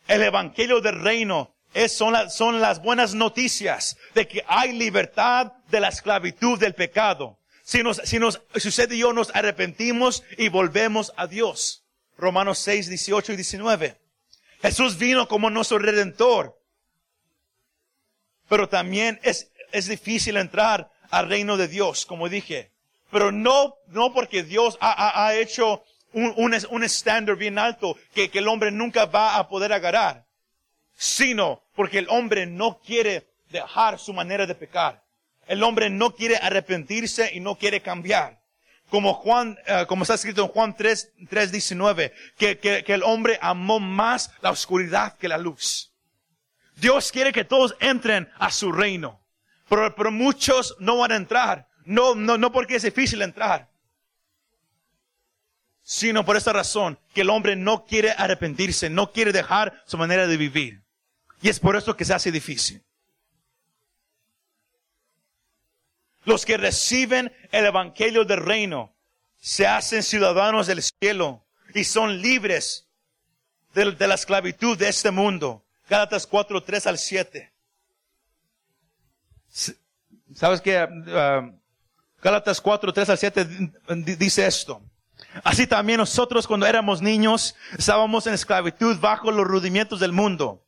El 0.07 0.23
evangelio 0.23 0.81
del 0.81 1.01
reino 1.01 1.55
es, 1.73 1.95
son, 1.95 2.29
son 2.29 2.61
las 2.61 2.81
buenas 2.81 3.13
noticias 3.13 3.97
de 4.13 4.27
que 4.27 4.43
hay 4.47 4.73
libertad 4.73 5.53
de 5.69 5.79
la 5.79 5.89
esclavitud 5.89 6.59
del 6.59 6.75
pecado. 6.75 7.37
Si 7.63 7.83
nos, 7.83 7.97
si 7.97 8.17
nos, 8.17 8.41
y 8.55 8.97
yo 8.97 9.13
nos 9.13 9.33
arrepentimos 9.35 10.23
y 10.37 10.49
volvemos 10.49 11.13
a 11.17 11.27
Dios. 11.27 11.83
Romanos 12.17 12.59
6, 12.59 12.89
18 12.89 13.33
y 13.33 13.35
19. 13.35 13.99
Jesús 14.61 14.97
vino 14.97 15.27
como 15.27 15.49
nuestro 15.49 15.79
redentor 15.79 16.58
pero 18.49 18.67
también 18.67 19.19
es, 19.23 19.51
es 19.71 19.87
difícil 19.87 20.35
entrar 20.35 20.91
al 21.09 21.29
reino 21.29 21.55
de 21.55 21.67
Dios, 21.67 22.05
como 22.05 22.27
dije. 22.27 22.71
Pero 23.11 23.31
no, 23.31 23.75
no 23.87 24.13
porque 24.13 24.43
Dios 24.43 24.77
ha, 24.81 25.25
ha, 25.25 25.35
hecho 25.35 25.83
un, 26.13 26.33
un, 26.35 26.55
un 26.69 26.83
estándar 26.83 27.35
bien 27.35 27.57
alto 27.57 27.97
que, 28.13 28.29
que 28.29 28.39
el 28.39 28.47
hombre 28.47 28.71
nunca 28.71 29.05
va 29.05 29.37
a 29.37 29.47
poder 29.47 29.71
agarrar, 29.73 30.25
sino 30.95 31.63
porque 31.75 31.99
el 31.99 32.07
hombre 32.09 32.45
no 32.45 32.79
quiere 32.79 33.27
dejar 33.49 33.99
su 33.99 34.13
manera 34.13 34.45
de 34.45 34.55
pecar. 34.55 35.03
El 35.47 35.63
hombre 35.63 35.89
no 35.89 36.13
quiere 36.13 36.37
arrepentirse 36.37 37.31
y 37.33 37.39
no 37.39 37.55
quiere 37.55 37.81
cambiar. 37.81 38.39
Como 38.89 39.13
Juan, 39.13 39.57
uh, 39.67 39.85
como 39.85 40.03
está 40.03 40.15
escrito 40.15 40.43
en 40.43 40.49
Juan 40.49 40.75
3, 40.75 41.13
3 41.29 41.51
19, 41.51 42.13
que, 42.37 42.57
que, 42.59 42.83
que 42.83 42.93
el 42.93 43.03
hombre 43.03 43.37
amó 43.41 43.79
más 43.79 44.31
la 44.41 44.51
oscuridad 44.51 45.17
que 45.17 45.27
la 45.27 45.37
luz. 45.37 45.91
Dios 46.79 47.11
quiere 47.11 47.31
que 47.31 47.43
todos 47.43 47.75
entren 47.79 48.29
a 48.37 48.51
su 48.51 48.71
reino. 48.71 49.21
Pero, 49.67 49.93
pero 49.95 50.11
muchos 50.11 50.75
no 50.79 50.97
van 50.97 51.11
a 51.11 51.15
entrar. 51.15 51.69
No, 51.85 52.15
no, 52.15 52.37
no 52.37 52.51
porque 52.51 52.75
es 52.75 52.83
difícil 52.83 53.21
entrar. 53.21 53.69
Sino 55.83 56.23
por 56.23 56.37
esta 56.37 56.53
razón, 56.53 56.99
que 57.13 57.21
el 57.21 57.29
hombre 57.29 57.55
no 57.55 57.85
quiere 57.85 58.11
arrepentirse, 58.11 58.89
no 58.89 59.11
quiere 59.11 59.31
dejar 59.31 59.81
su 59.85 59.97
manera 59.97 60.27
de 60.27 60.37
vivir. 60.37 60.83
Y 61.41 61.49
es 61.49 61.59
por 61.59 61.75
eso 61.75 61.95
que 61.95 62.05
se 62.05 62.13
hace 62.13 62.31
difícil. 62.31 62.83
Los 66.25 66.45
que 66.45 66.57
reciben 66.57 67.33
el 67.51 67.65
evangelio 67.65 68.23
del 68.23 68.41
reino 68.41 68.93
se 69.37 69.65
hacen 69.65 70.03
ciudadanos 70.03 70.67
del 70.67 70.83
cielo 70.83 71.45
y 71.73 71.85
son 71.85 72.21
libres 72.21 72.87
de, 73.73 73.93
de 73.93 74.07
la 74.07 74.15
esclavitud 74.15 74.77
de 74.77 74.89
este 74.89 75.11
mundo. 75.11 75.65
Gálatas 75.89 76.27
4, 76.27 76.63
3 76.63 76.87
al 76.87 76.97
7. 76.97 77.51
¿Sabes 80.35 80.61
qué? 80.61 80.83
Uh, 80.83 81.59
Gálatas 82.21 82.61
4, 82.61 82.93
3 82.93 83.09
al 83.09 83.17
7 83.17 83.47
dice 84.17 84.45
esto. 84.45 84.81
Así 85.43 85.67
también 85.67 85.97
nosotros 85.97 86.47
cuando 86.47 86.65
éramos 86.65 87.01
niños 87.01 87.55
estábamos 87.77 88.27
en 88.27 88.33
esclavitud 88.33 88.99
bajo 88.99 89.31
los 89.31 89.47
rudimientos 89.47 89.99
del 89.99 90.13
mundo. 90.13 90.63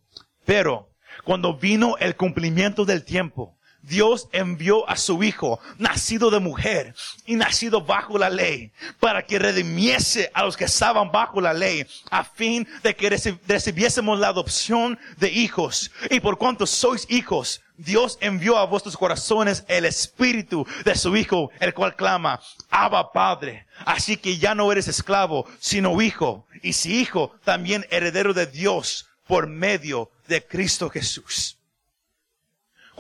Pero 0.46 0.90
cuando 1.24 1.56
vino 1.56 1.98
el 2.00 2.16
cumplimiento 2.16 2.84
del 2.84 3.04
tiempo, 3.04 3.58
Dios 3.82 4.28
envió 4.32 4.88
a 4.90 4.96
su 4.96 5.24
Hijo, 5.24 5.60
nacido 5.78 6.30
de 6.30 6.40
mujer 6.40 6.94
y 7.26 7.36
nacido 7.36 7.82
bajo 7.82 8.18
la 8.18 8.30
ley, 8.30 8.72
para 9.00 9.26
que 9.26 9.40
redimiese 9.40 10.32
a 10.34 10.44
los 10.44 10.56
que 10.56 10.66
estaban 10.66 11.12
bajo 11.12 11.42
la 11.42 11.54
ley, 11.54 11.86
a 12.10 12.24
fin 12.24 12.68
de 12.84 12.96
que 12.96 13.10
recibiésemos 13.48 14.20
la 14.20 14.30
adopción 14.30 15.00
de 15.18 15.30
hijos. 15.30 15.92
Y 16.10 16.20
por 16.20 16.38
cuanto 16.38 16.66
sois 16.66 17.06
hijos, 17.10 17.62
Dios 17.78 18.20
envió 18.22 18.58
a 18.58 18.66
vuestros 18.66 18.96
corazones 18.96 19.64
el 19.68 19.86
espíritu 19.86 20.68
de 20.86 20.96
su 20.96 21.18
Hijo, 21.18 21.50
el 21.60 21.74
cual 21.74 21.96
clama, 21.96 22.40
Abba 22.70 23.12
Padre. 23.12 23.66
Así 23.86 24.18
que 24.18 24.38
ya 24.38 24.54
no 24.54 24.72
eres 24.72 24.88
esclavo, 24.88 25.48
sino 25.60 26.00
hijo. 26.02 26.46
Y 26.62 26.74
si 26.74 27.00
hijo, 27.02 27.34
también 27.44 27.86
heredero 27.90 28.34
de 28.34 28.46
Dios 28.46 29.08
por 29.26 29.48
medio 29.48 30.12
de 30.28 30.46
Cristo 30.46 30.90
Jesús. 30.90 31.58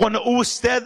Cuando 0.01 0.23
usted 0.23 0.83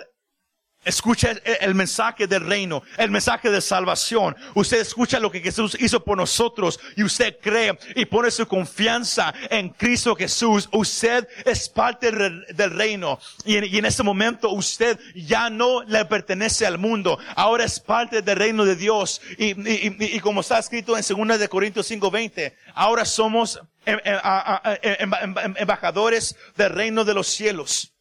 escucha 0.84 1.32
el 1.62 1.74
mensaje 1.74 2.28
del 2.28 2.46
reino, 2.46 2.84
el 2.98 3.10
mensaje 3.10 3.50
de 3.50 3.62
salvación, 3.62 4.36
usted 4.56 4.82
escucha 4.82 5.22
lo 5.22 5.32
que 5.32 5.40
Jesús 5.40 5.78
hizo 5.80 6.04
por 6.04 6.18
nosotros 6.18 6.82
y 6.98 7.04
usted 7.04 7.38
cree 7.42 7.80
y 7.96 8.04
pone 8.08 8.30
su 8.30 8.46
confianza 8.46 9.34
en 9.50 9.70
Cristo 9.70 10.18
Jesús, 10.18 10.68
usted 10.74 11.30
es 11.46 11.70
parte 11.70 12.12
del 12.12 12.72
reino. 12.72 13.18
Y 13.46 13.56
en, 13.56 13.64
y 13.64 13.78
en 13.78 13.86
ese 13.86 14.04
momento 14.04 14.50
usted 14.50 15.00
ya 15.16 15.50
no 15.50 15.84
le 15.84 16.04
pertenece 16.04 16.66
al 16.66 16.78
mundo, 16.78 17.18
ahora 17.38 17.64
es 17.64 17.80
parte 17.80 18.22
del 18.22 18.36
reino 18.36 18.66
de 18.66 18.76
Dios. 18.76 19.22
Y, 19.38 20.20
como 20.20 20.42
está 20.42 20.60
escrito 20.60 20.98
en 20.98 21.06
2 21.08 21.40
de 21.40 21.48
Corintios 21.48 21.90
5:20, 21.90 22.54
ahora 22.74 23.06
somos 23.06 23.62
em, 23.86 23.98
em, 24.04 25.14
em, 25.22 25.54
embajadores 25.56 26.36
del 26.58 26.72
reino 26.72 27.06
de 27.06 27.14
los 27.14 27.28
cielos 27.28 27.95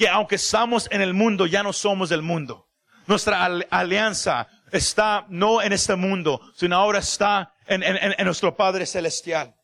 que 0.00 0.08
aunque 0.08 0.36
estamos 0.36 0.88
en 0.90 1.02
el 1.02 1.12
mundo, 1.12 1.44
ya 1.44 1.62
no 1.62 1.74
somos 1.74 2.08
del 2.08 2.22
mundo. 2.22 2.66
Nuestra 3.06 3.44
alianza 3.68 4.48
está 4.72 5.26
no 5.28 5.60
en 5.60 5.74
este 5.74 5.94
mundo, 5.94 6.40
sino 6.56 6.76
ahora 6.76 7.00
está 7.00 7.52
en, 7.66 7.84
nuestro 8.24 8.56
Padre 8.56 8.86
Celestial. 8.86 9.54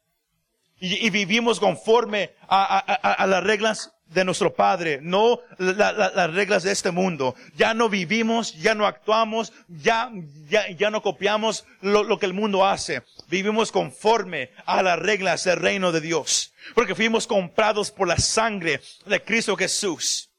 Y, 0.78 1.08
vivimos 1.08 1.58
conforme 1.58 2.34
a, 2.50 3.24
las 3.26 3.44
reglas 3.44 3.94
de 4.08 4.24
nuestro 4.24 4.54
Padre, 4.54 5.00
no 5.02 5.40
las 5.58 6.32
reglas 6.32 6.62
de 6.62 6.72
este 6.72 6.90
mundo. 6.90 7.34
Ya 7.56 7.74
no 7.74 7.88
vivimos, 7.88 8.54
ya 8.54 8.74
no 8.74 8.86
actuamos, 8.86 9.52
ya, 9.68 10.10
ya, 10.48 10.90
no 10.90 11.02
copiamos 11.02 11.64
lo, 11.80 12.04
lo, 12.04 12.18
que 12.18 12.26
el 12.26 12.32
mundo 12.32 12.64
hace. 12.64 13.02
Vivimos 13.28 13.72
conforme 13.72 14.50
a 14.64 14.82
las 14.82 14.98
reglas 14.98 15.44
del 15.44 15.58
reino 15.58 15.92
de 15.92 16.00
Dios. 16.00 16.52
Porque 16.74 16.94
fuimos 16.94 17.26
comprados 17.26 17.90
por 17.90 18.08
la 18.08 18.18
sangre 18.18 18.80
de 19.06 19.22
Cristo 19.22 19.56
Jesús. 19.56 20.30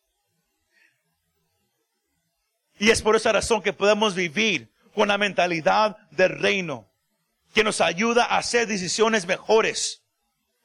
Y 2.79 2.89
es 2.89 3.01
por 3.01 3.15
esa 3.15 3.31
razón 3.31 3.61
que 3.61 3.73
podemos 3.73 4.15
vivir 4.15 4.69
con 4.93 5.07
la 5.09 5.17
mentalidad 5.17 5.97
del 6.11 6.39
reino, 6.39 6.87
que 7.53 7.63
nos 7.63 7.81
ayuda 7.81 8.25
a 8.25 8.37
hacer 8.37 8.67
decisiones 8.67 9.25
mejores 9.25 10.03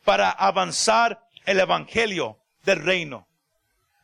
para 0.04 0.30
avanzar 0.30 1.26
el 1.46 1.60
evangelio 1.60 2.41
del 2.64 2.82
reino. 2.82 3.28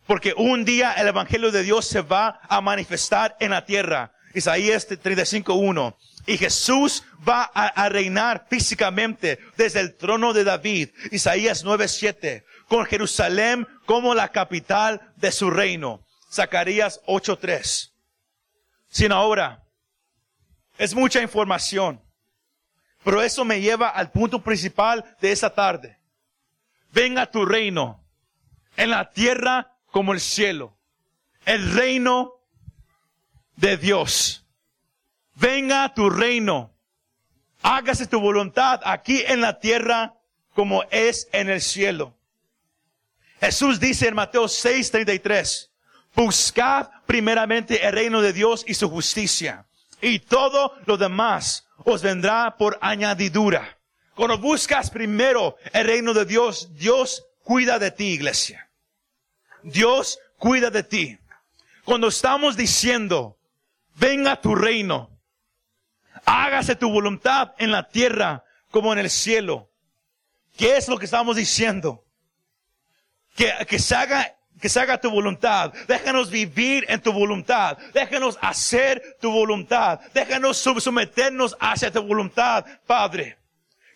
Porque 0.07 0.35
un 0.37 0.65
día 0.65 0.93
el 0.95 1.09
evangelio 1.09 1.50
de 1.50 1.62
Dios 1.62 1.87
se 1.87 2.00
va 2.00 2.41
a 2.49 2.61
manifestar 2.61 3.37
en 3.41 3.50
la 3.50 3.65
tierra. 3.65 4.12
Isaías 4.35 4.88
35.1. 4.88 5.97
Y 6.27 6.38
Jesús 6.38 7.05
va 7.27 7.43
a, 7.43 7.88
reinar 7.88 8.47
físicamente 8.49 9.38
desde 9.57 9.81
el 9.81 9.97
trono 9.97 10.33
de 10.33 10.45
David. 10.45 10.91
Isaías 11.11 11.65
9.7. 11.65 12.45
Con 12.69 12.85
Jerusalén 12.85 13.67
como 13.87 14.15
la 14.15 14.29
capital 14.29 15.12
de 15.17 15.33
su 15.33 15.50
reino. 15.50 16.05
Zacarías 16.31 17.00
8.3 17.07 17.91
sino 18.88 19.15
ahora. 19.15 19.65
Es 20.77 20.95
mucha 20.95 21.21
información. 21.21 22.00
Pero 23.05 23.23
eso 23.23 23.45
me 23.45 23.61
lleva 23.61 23.88
al 23.88 24.11
punto 24.11 24.43
principal 24.43 25.05
de 25.21 25.33
esa 25.33 25.55
tarde. 25.55 25.99
Venga 26.93 27.31
tu 27.31 27.45
reino 27.45 28.05
en 28.79 28.91
la 28.91 29.11
tierra 29.11 29.77
como 29.91 30.15
el 30.15 30.21
cielo. 30.21 30.77
el 31.45 31.73
reino 31.73 32.35
de 33.57 33.79
Dios. 33.79 34.45
Venga 35.35 35.95
tu 35.95 36.11
reino. 36.11 36.75
Hágase 37.63 38.07
tu 38.07 38.21
voluntad 38.21 38.81
aquí 38.85 39.23
en 39.27 39.41
la 39.41 39.59
tierra 39.59 40.15
como 40.55 40.83
es 40.91 41.27
en 41.33 41.49
el 41.49 41.63
cielo. 41.63 42.15
Jesús 43.41 43.81
dice 43.81 44.09
en 44.09 44.15
Mateo 44.15 44.45
6:33, 44.47 45.71
buscad 46.15 46.91
primeramente 47.07 47.87
el 47.87 47.93
reino 47.93 48.21
de 48.21 48.33
Dios 48.33 48.65
y 48.67 48.75
su 48.75 48.91
justicia, 48.91 49.67
y 50.03 50.19
todo 50.19 50.75
lo 50.85 50.99
demás 50.99 51.67
os 51.85 52.03
vendrá 52.03 52.57
por 52.59 52.79
añadidura. 52.83 53.79
Cuando 54.15 54.37
buscas 54.39 54.91
primero 54.91 55.57
el 55.73 55.87
reino 55.87 56.13
de 56.13 56.27
Dios, 56.27 56.75
Dios 56.75 57.25
cuida 57.43 57.79
de 57.79 57.91
ti, 57.91 58.09
iglesia. 58.09 58.68
Dios 59.71 60.19
cuida 60.37 60.71
de 60.71 60.83
ti. 60.83 61.19
Cuando 61.85 62.09
estamos 62.09 62.57
diciendo, 62.57 63.39
venga 63.95 64.41
tu 64.41 64.55
reino, 64.55 65.11
hágase 66.25 66.77
tu 66.77 66.91
voluntad 66.91 67.55
en 67.59 67.71
la 67.71 67.89
tierra 67.89 68.45
como 68.71 68.93
en 68.93 68.99
el 68.99 69.11
cielo. 69.11 69.71
¿Qué 70.57 70.77
es 70.77 70.89
lo 70.89 70.99
que 70.99 71.07
estamos 71.07 71.37
diciendo? 71.37 72.05
Que, 73.35 73.53
que 73.67 73.79
se 73.79 73.95
haga 73.95 74.35
que 74.61 74.69
se 74.69 74.81
haga 74.81 75.01
tu 75.01 75.11
voluntad. 75.11 75.73
Déjanos 75.87 76.31
vivir 76.31 76.85
en 76.89 77.01
tu 77.01 77.13
voluntad. 77.13 77.79
Déjanos 77.95 78.37
hacer 78.41 79.17
tu 79.21 79.31
voluntad. 79.31 80.01
Déjanos 80.13 80.59
someternos 80.59 81.57
hacia 81.61 81.93
tu 81.93 82.03
voluntad, 82.03 82.65
Padre. 82.87 83.39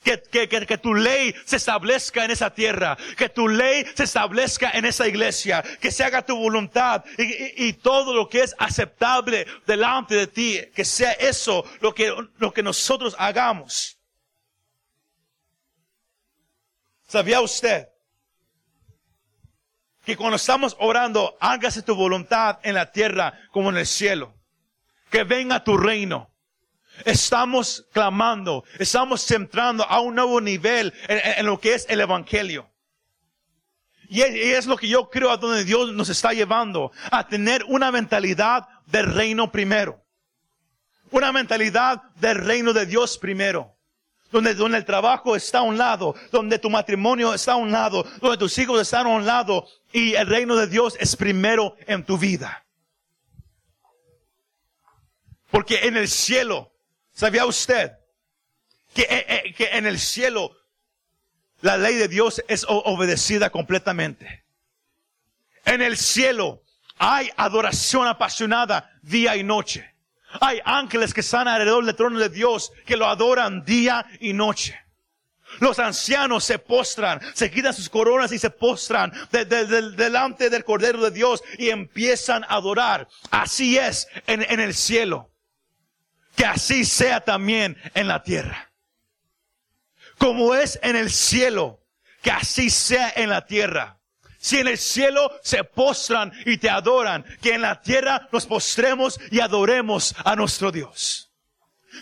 Que, 0.02 0.20
que, 0.20 0.48
que, 0.48 0.78
tu 0.78 0.94
ley 0.94 1.32
se 1.44 1.56
establezca 1.56 2.24
en 2.24 2.32
esa 2.32 2.52
tierra, 2.52 2.96
que 3.16 3.28
tu 3.28 3.46
ley 3.46 3.86
se 3.94 4.02
establezca 4.02 4.72
en 4.72 4.84
esa 4.84 5.06
iglesia, 5.06 5.62
que 5.80 5.92
se 5.92 6.02
haga 6.02 6.26
tu 6.26 6.36
voluntad 6.36 7.04
y, 7.16 7.68
y, 7.68 7.72
todo 7.74 8.12
lo 8.12 8.28
que 8.28 8.40
es 8.40 8.52
aceptable 8.58 9.46
delante 9.64 10.16
de 10.16 10.26
ti, 10.26 10.60
que 10.74 10.84
sea 10.84 11.12
eso 11.12 11.64
lo 11.80 11.94
que, 11.94 12.12
lo 12.38 12.52
que 12.52 12.64
nosotros 12.64 13.14
hagamos. 13.16 13.96
¿Sabía 17.06 17.40
usted 17.40 17.88
que 20.04 20.16
cuando 20.16 20.36
estamos 20.36 20.74
orando, 20.80 21.36
hágase 21.40 21.82
tu 21.82 21.94
voluntad 21.94 22.58
en 22.64 22.74
la 22.74 22.90
tierra 22.90 23.38
como 23.52 23.70
en 23.70 23.76
el 23.76 23.86
cielo? 23.86 24.34
Que 25.10 25.22
venga 25.22 25.62
tu 25.62 25.76
reino 25.76 26.31
Estamos 27.04 27.86
clamando, 27.92 28.64
estamos 28.78 29.24
centrando 29.24 29.84
a 29.84 30.00
un 30.00 30.14
nuevo 30.14 30.40
nivel 30.40 30.92
en, 31.08 31.46
lo 31.46 31.58
que 31.60 31.74
es 31.74 31.86
el 31.88 32.00
Evangelio. 32.00 32.70
Y 34.08 34.20
es, 34.20 34.66
lo 34.66 34.76
que 34.76 34.88
yo 34.88 35.08
creo 35.08 35.30
a 35.30 35.38
donde 35.38 35.64
Dios 35.64 35.92
nos 35.94 36.10
está 36.10 36.32
llevando, 36.32 36.92
a 37.10 37.26
tener 37.26 37.64
una 37.64 37.90
mentalidad 37.90 38.68
del 38.86 39.06
reino 39.06 39.50
primero. 39.50 40.04
Una 41.10 41.32
mentalidad 41.32 42.02
del 42.16 42.36
reino 42.36 42.74
de 42.74 42.84
Dios 42.84 43.16
primero. 43.16 43.74
Donde, 44.30 44.54
donde 44.54 44.78
el 44.78 44.84
trabajo 44.84 45.36
está 45.36 45.58
a 45.58 45.62
un 45.62 45.78
lado, 45.78 46.14
donde 46.30 46.58
tu 46.58 46.70
matrimonio 46.70 47.34
está 47.34 47.52
a 47.52 47.56
un 47.56 47.70
lado, 47.70 48.06
donde 48.20 48.38
tus 48.38 48.56
hijos 48.58 48.80
están 48.80 49.06
a 49.06 49.10
un 49.10 49.26
lado 49.26 49.66
y 49.92 50.14
el 50.14 50.26
reino 50.26 50.56
de 50.56 50.66
Dios 50.66 50.96
es 51.00 51.16
primero 51.16 51.76
en 51.86 52.04
tu 52.04 52.16
vida. 52.16 52.64
Porque 55.50 55.86
en 55.86 55.98
el 55.98 56.08
cielo 56.08 56.71
¿Sabía 57.12 57.44
usted 57.44 57.92
que, 58.94 59.02
eh, 59.02 59.26
eh, 59.28 59.54
que 59.54 59.66
en 59.72 59.86
el 59.86 59.98
cielo 59.98 60.56
la 61.60 61.76
ley 61.76 61.94
de 61.94 62.08
Dios 62.08 62.42
es 62.48 62.64
obedecida 62.68 63.50
completamente? 63.50 64.44
En 65.64 65.82
el 65.82 65.96
cielo 65.96 66.62
hay 66.96 67.30
adoración 67.36 68.06
apasionada 68.06 68.90
día 69.02 69.36
y 69.36 69.42
noche. 69.42 69.94
Hay 70.40 70.60
ángeles 70.64 71.12
que 71.12 71.20
están 71.20 71.46
alrededor 71.46 71.84
del 71.84 71.94
trono 71.94 72.18
de 72.18 72.30
Dios 72.30 72.72
que 72.86 72.96
lo 72.96 73.06
adoran 73.06 73.64
día 73.64 74.06
y 74.18 74.32
noche. 74.32 74.78
Los 75.60 75.78
ancianos 75.78 76.44
se 76.44 76.58
postran, 76.58 77.20
se 77.34 77.50
quitan 77.50 77.74
sus 77.74 77.90
coronas 77.90 78.32
y 78.32 78.38
se 78.38 78.48
postran 78.48 79.12
delante 79.30 80.48
del 80.48 80.64
Cordero 80.64 81.02
de 81.02 81.10
Dios 81.10 81.42
y 81.58 81.68
empiezan 81.68 82.42
a 82.44 82.54
adorar. 82.54 83.06
Así 83.30 83.76
es 83.76 84.08
en 84.26 84.60
el 84.60 84.72
cielo 84.72 85.31
que 86.36 86.44
así 86.44 86.84
sea 86.84 87.20
también 87.20 87.76
en 87.94 88.08
la 88.08 88.22
tierra. 88.22 88.72
Como 90.18 90.54
es 90.54 90.78
en 90.82 90.96
el 90.96 91.10
cielo, 91.10 91.80
que 92.22 92.30
así 92.30 92.70
sea 92.70 93.12
en 93.16 93.30
la 93.30 93.46
tierra. 93.46 93.98
Si 94.38 94.58
en 94.58 94.68
el 94.68 94.78
cielo 94.78 95.30
se 95.42 95.62
postran 95.62 96.32
y 96.46 96.58
te 96.58 96.68
adoran, 96.68 97.24
que 97.40 97.54
en 97.54 97.62
la 97.62 97.80
tierra 97.80 98.28
nos 98.32 98.46
postremos 98.46 99.20
y 99.30 99.40
adoremos 99.40 100.14
a 100.24 100.34
nuestro 100.34 100.72
Dios. 100.72 101.32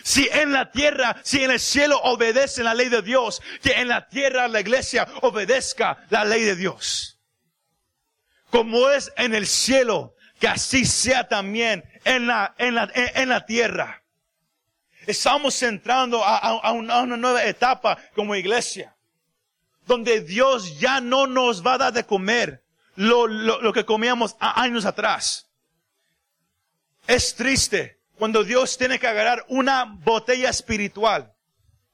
Si 0.03 0.27
en 0.31 0.51
la 0.51 0.71
tierra, 0.71 1.17
si 1.23 1.43
en 1.43 1.51
el 1.51 1.59
cielo 1.59 1.99
obedecen 2.01 2.63
la 2.63 2.73
ley 2.73 2.89
de 2.89 3.01
Dios, 3.01 3.41
que 3.61 3.73
en 3.73 3.89
la 3.89 4.07
tierra 4.07 4.47
la 4.47 4.61
iglesia 4.61 5.07
obedezca 5.21 6.05
la 6.09 6.23
ley 6.25 6.41
de 6.43 6.55
Dios. 6.55 7.19
Como 8.49 8.89
es 8.89 9.11
en 9.17 9.35
el 9.35 9.45
cielo, 9.45 10.15
que 10.39 10.47
así 10.47 10.85
sea 10.85 11.27
también 11.27 11.83
en 12.05 12.27
la, 12.27 12.55
en 12.57 12.75
la, 12.75 12.89
en 12.93 13.29
la 13.29 13.45
tierra. 13.45 14.00
Estamos 15.07 15.61
entrando 15.63 16.23
a, 16.23 16.71
una, 16.71 17.05
nueva 17.05 17.43
etapa 17.45 17.97
como 18.15 18.35
iglesia, 18.35 18.95
donde 19.85 20.21
Dios 20.21 20.79
ya 20.79 21.01
no 21.01 21.25
nos 21.25 21.65
va 21.65 21.73
a 21.73 21.77
dar 21.77 21.93
de 21.93 22.05
comer 22.05 22.63
lo, 22.95 23.73
que 23.73 23.85
comíamos 23.85 24.35
años 24.39 24.85
atrás. 24.85 25.47
Es 27.07 27.35
triste 27.35 27.99
cuando 28.15 28.43
Dios 28.43 28.77
tiene 28.77 28.99
que 28.99 29.07
agarrar 29.07 29.43
una 29.47 29.85
botella 29.85 30.49
espiritual, 30.49 31.33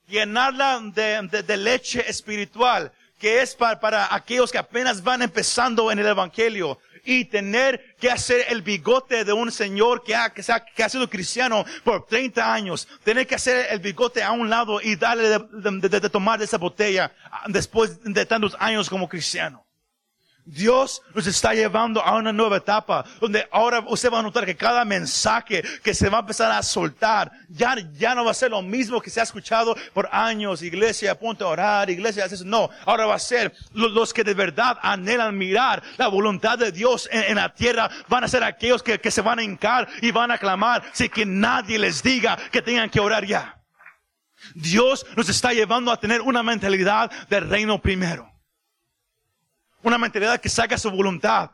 llenarla 0.07 0.81
de, 0.93 1.57
leche 1.57 2.09
espiritual, 2.09 2.91
que 3.17 3.41
es 3.41 3.55
para, 3.55 3.79
para, 3.79 4.13
aquellos 4.13 4.51
que 4.51 4.57
apenas 4.57 5.03
van 5.03 5.21
empezando 5.21 5.91
en 5.91 5.99
el 5.99 6.07
Evangelio, 6.07 6.79
y 7.07 7.23
tener 7.25 7.95
que 7.99 8.11
hacer 8.11 8.45
el 8.49 8.61
bigote 8.61 9.23
de 9.23 9.31
un 9.31 9.49
señor 9.49 10.03
que 10.03 10.13
ha, 10.13 10.33
que, 10.33 10.83
ha, 10.83 10.89
sido 10.89 11.09
cristiano 11.09 11.63
por 11.85 12.05
30 12.05 12.53
años, 12.53 12.85
tener 13.03 13.25
que 13.25 13.35
hacer 13.35 13.67
el 13.69 13.79
bigote 13.79 14.21
a 14.21 14.31
un 14.31 14.49
lado 14.49 14.81
y 14.81 14.97
darle 14.97 15.29
de, 15.29 15.89
de 15.89 16.09
tomar 16.09 16.37
de 16.37 16.45
esa 16.45 16.57
botella 16.57 17.13
ah, 17.31 17.45
después 17.47 18.03
de 18.03 18.25
tantos 18.25 18.57
años 18.59 18.89
como 18.89 19.07
cristiano. 19.07 19.66
Dios 20.47 21.01
nos 21.13 21.27
está 21.27 21.53
llevando 21.53 22.01
a 22.01 22.15
una 22.15 22.31
nueva 22.31 22.57
etapa 22.57 23.03
donde 23.19 23.45
ahora 23.51 23.83
usted 23.85 24.09
va 24.09 24.19
a 24.19 24.23
notar 24.23 24.45
que 24.45 24.55
cada 24.55 24.85
mensaje 24.85 25.61
que 25.83 25.93
se 25.93 26.09
va 26.09 26.19
a 26.19 26.21
empezar 26.21 26.49
a 26.49 26.63
soltar 26.63 27.29
ya, 27.49 27.75
ya 27.93 28.15
no 28.15 28.23
va 28.23 28.31
a 28.31 28.33
ser 28.33 28.51
lo 28.51 28.61
mismo 28.61 29.01
que 29.01 29.09
se 29.09 29.19
ha 29.19 29.23
escuchado 29.23 29.75
por 29.93 30.07
años. 30.09 30.61
Iglesia, 30.61 31.11
apunta 31.11 31.43
a 31.43 31.49
orar, 31.49 31.89
iglesia, 31.89 32.25
eso. 32.25 32.45
no. 32.45 32.69
Ahora 32.85 33.05
va 33.05 33.15
a 33.15 33.19
ser 33.19 33.53
los, 33.73 34.13
que 34.13 34.23
de 34.23 34.33
verdad 34.33 34.77
anhelan 34.81 35.37
mirar 35.37 35.83
la 35.97 36.07
voluntad 36.07 36.57
de 36.57 36.71
Dios 36.71 37.09
en, 37.11 37.35
la 37.35 37.53
tierra. 37.53 37.89
Van 38.07 38.23
a 38.23 38.29
ser 38.29 38.41
aquellos 38.45 38.81
que, 38.81 39.01
que 39.01 39.11
se 39.11 39.21
van 39.21 39.39
a 39.39 39.43
hincar 39.43 39.89
y 40.01 40.11
van 40.11 40.31
a 40.31 40.37
clamar 40.37 40.81
sin 40.93 41.09
que 41.09 41.25
nadie 41.25 41.77
les 41.77 42.01
diga 42.01 42.37
que 42.51 42.61
tengan 42.61 42.89
que 42.89 43.01
orar 43.01 43.25
ya. 43.25 43.61
Dios 44.55 45.05
nos 45.17 45.27
está 45.27 45.51
llevando 45.51 45.91
a 45.91 45.99
tener 45.99 46.21
una 46.21 46.41
mentalidad 46.41 47.11
del 47.27 47.49
reino 47.49 47.81
primero. 47.81 48.36
Una 49.87 49.97
mentalidad 49.97 50.41
que 50.41 50.49
saca 50.49 50.77
su 50.77 50.91
voluntad 50.91 51.51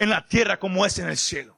en 0.00 0.10
la 0.10 0.26
tierra 0.26 0.58
como 0.58 0.84
es 0.84 0.98
en 0.98 1.06
el 1.06 1.16
cielo. 1.16 1.56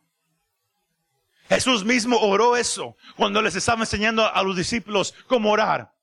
Jesús 1.49 1.87
mismo 1.87 2.19
oró 2.19 2.55
eso 2.55 2.99
cuando 3.17 3.41
les 3.41 3.57
estaba 3.57 3.81
enseñando 3.81 4.31
a 4.31 4.43
los 4.43 4.55
discípulos 4.55 5.15
cómo 5.27 5.51
orar. 5.51 5.95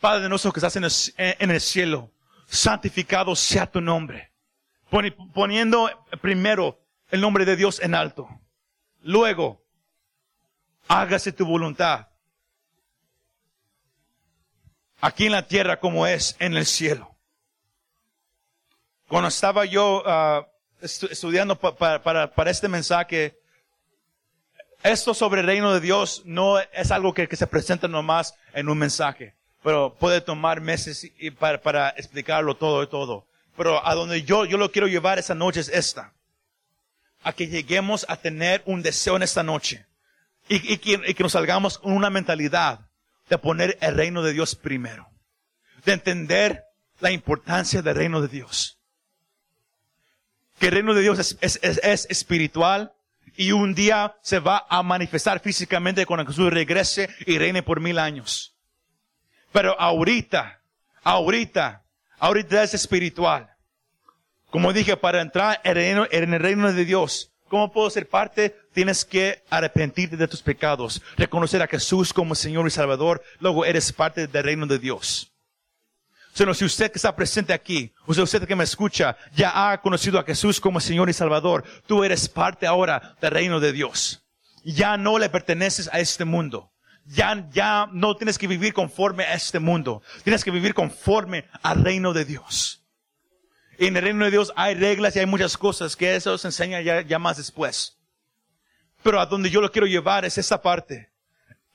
Padre 0.00 0.30
nuestro 0.30 0.50
que 0.50 0.60
estás 0.60 0.76
en 0.76 1.50
el, 1.50 1.60
cielo, 1.60 2.10
santificado 2.46 3.36
sea 3.36 3.70
tu 3.70 3.82
nombre. 3.82 4.32
Poniendo 5.34 5.90
primero 6.22 6.82
el 7.10 7.20
nombre 7.20 7.44
de 7.44 7.56
Dios 7.56 7.80
en 7.80 7.94
alto. 7.94 8.30
Luego, 9.02 9.62
hágase 10.88 11.32
tu 11.32 11.44
voluntad. 11.44 12.08
Aquí 15.02 15.26
en 15.26 15.32
la 15.32 15.46
tierra 15.46 15.80
como 15.80 16.06
es 16.06 16.34
en 16.38 16.56
el 16.56 16.64
cielo. 16.64 17.11
Cuando 19.12 19.28
estaba 19.28 19.66
yo 19.66 20.02
ah, 20.06 20.48
estudiando 20.80 21.58
para, 21.58 22.32
este 22.46 22.66
mensaje, 22.66 23.38
esto 24.82 25.12
sobre 25.12 25.42
el 25.42 25.46
reino 25.46 25.74
de 25.74 25.80
Dios 25.80 26.22
no 26.24 26.58
es 26.58 26.90
algo 26.90 27.12
que, 27.12 27.28
se 27.36 27.46
presenta 27.46 27.88
nomás 27.88 28.34
en 28.54 28.70
un 28.70 28.78
mensaje, 28.78 29.34
pero 29.62 29.94
puede 30.00 30.22
tomar 30.22 30.62
meses 30.62 31.12
para, 31.38 31.90
explicarlo 31.90 32.56
todo 32.56 32.82
y 32.82 32.86
todo. 32.86 33.26
Pero 33.54 33.86
a 33.86 33.94
donde 33.94 34.22
yo, 34.22 34.46
yo 34.46 34.56
lo 34.56 34.72
quiero 34.72 34.88
llevar 34.88 35.18
esa 35.18 35.34
noche 35.34 35.60
es 35.60 35.68
esta. 35.68 36.14
A 37.22 37.34
que 37.34 37.48
lleguemos 37.48 38.06
a 38.08 38.16
tener 38.16 38.62
un 38.64 38.80
deseo 38.80 39.16
en 39.16 39.24
esta 39.24 39.42
noche. 39.42 39.84
Y, 40.48 40.78
que, 40.78 40.98
y 41.06 41.12
que 41.12 41.22
nos 41.22 41.32
salgamos 41.32 41.76
con 41.76 41.92
una 41.92 42.08
mentalidad 42.08 42.88
de 43.28 43.36
poner 43.36 43.76
el 43.82 43.94
reino 43.94 44.22
de 44.22 44.32
Dios 44.32 44.54
primero. 44.54 45.06
De 45.84 45.92
entender 45.92 46.64
la 47.00 47.10
importancia 47.10 47.82
del 47.82 47.94
reino 47.94 48.22
de 48.22 48.28
Dios 48.28 48.78
que 50.62 50.68
el 50.68 50.74
reino 50.74 50.94
de 50.94 51.02
Dios 51.02 51.18
es, 51.18 51.36
es, 51.40 51.58
es, 51.60 51.80
es 51.82 52.06
espiritual 52.08 52.92
y 53.36 53.50
un 53.50 53.74
día 53.74 54.14
se 54.22 54.38
va 54.38 54.64
a 54.68 54.84
manifestar 54.84 55.40
físicamente 55.40 56.06
cuando 56.06 56.24
Jesús 56.24 56.52
regrese 56.52 57.08
y 57.26 57.36
reine 57.36 57.64
por 57.64 57.80
mil 57.80 57.98
años. 57.98 58.54
Pero 59.50 59.74
ahorita, 59.80 60.60
ahorita, 61.02 61.82
ahorita 62.20 62.62
es 62.62 62.74
espiritual. 62.74 63.50
Como 64.50 64.72
dije, 64.72 64.96
para 64.96 65.20
entrar 65.20 65.60
en 65.64 65.70
el 65.70 65.74
reino, 65.74 66.06
en 66.08 66.32
el 66.32 66.40
reino 66.40 66.72
de 66.72 66.84
Dios, 66.84 67.32
¿cómo 67.48 67.72
puedo 67.72 67.90
ser 67.90 68.08
parte? 68.08 68.56
Tienes 68.72 69.04
que 69.04 69.42
arrepentirte 69.50 70.16
de 70.16 70.28
tus 70.28 70.42
pecados, 70.42 71.02
reconocer 71.16 71.60
a 71.60 71.66
Jesús 71.66 72.12
como 72.12 72.36
Señor 72.36 72.68
y 72.68 72.70
Salvador, 72.70 73.20
luego 73.40 73.64
eres 73.64 73.92
parte 73.92 74.28
del 74.28 74.44
reino 74.44 74.66
de 74.68 74.78
Dios. 74.78 75.31
Sino 76.32 76.54
si 76.54 76.64
usted 76.64 76.90
que 76.90 76.98
está 76.98 77.14
presente 77.14 77.52
aquí, 77.52 77.92
usted, 78.06 78.46
que 78.46 78.56
me 78.56 78.64
escucha, 78.64 79.16
ya 79.34 79.70
ha 79.70 79.80
conocido 79.82 80.18
a 80.18 80.24
Jesús 80.24 80.60
como 80.60 80.80
Señor 80.80 81.10
y 81.10 81.12
Salvador, 81.12 81.62
tú 81.86 82.04
eres 82.04 82.26
parte 82.26 82.66
ahora 82.66 83.16
del 83.20 83.32
reino 83.32 83.60
de 83.60 83.72
Dios. 83.72 84.24
Ya 84.64 84.96
no 84.96 85.18
le 85.18 85.28
perteneces 85.28 85.90
a 85.92 86.00
este 86.00 86.24
mundo. 86.24 86.72
Ya, 87.04 87.48
ya 87.50 87.86
no 87.92 88.16
tienes 88.16 88.38
que 88.38 88.46
vivir 88.46 88.72
conforme 88.72 89.24
a 89.24 89.34
este 89.34 89.58
mundo. 89.58 90.02
Tienes 90.24 90.42
que 90.42 90.50
vivir 90.50 90.72
conforme 90.72 91.48
al 91.62 91.84
reino 91.84 92.14
de 92.14 92.24
Dios. 92.24 92.82
En 93.76 93.96
el 93.96 94.02
reino 94.02 94.24
de 94.24 94.30
Dios 94.30 94.54
hay 94.56 94.74
reglas 94.74 95.14
y 95.16 95.18
hay 95.18 95.26
muchas 95.26 95.58
cosas 95.58 95.96
que 95.96 96.16
eso 96.16 96.38
se 96.38 96.48
enseña 96.48 96.80
ya, 96.80 97.02
ya 97.02 97.18
más 97.18 97.36
después. 97.36 97.98
Pero 99.02 99.20
a 99.20 99.26
donde 99.26 99.50
yo 99.50 99.60
lo 99.60 99.70
quiero 99.70 99.86
llevar 99.86 100.24
es 100.24 100.38
esta 100.38 100.62
parte. 100.62 101.10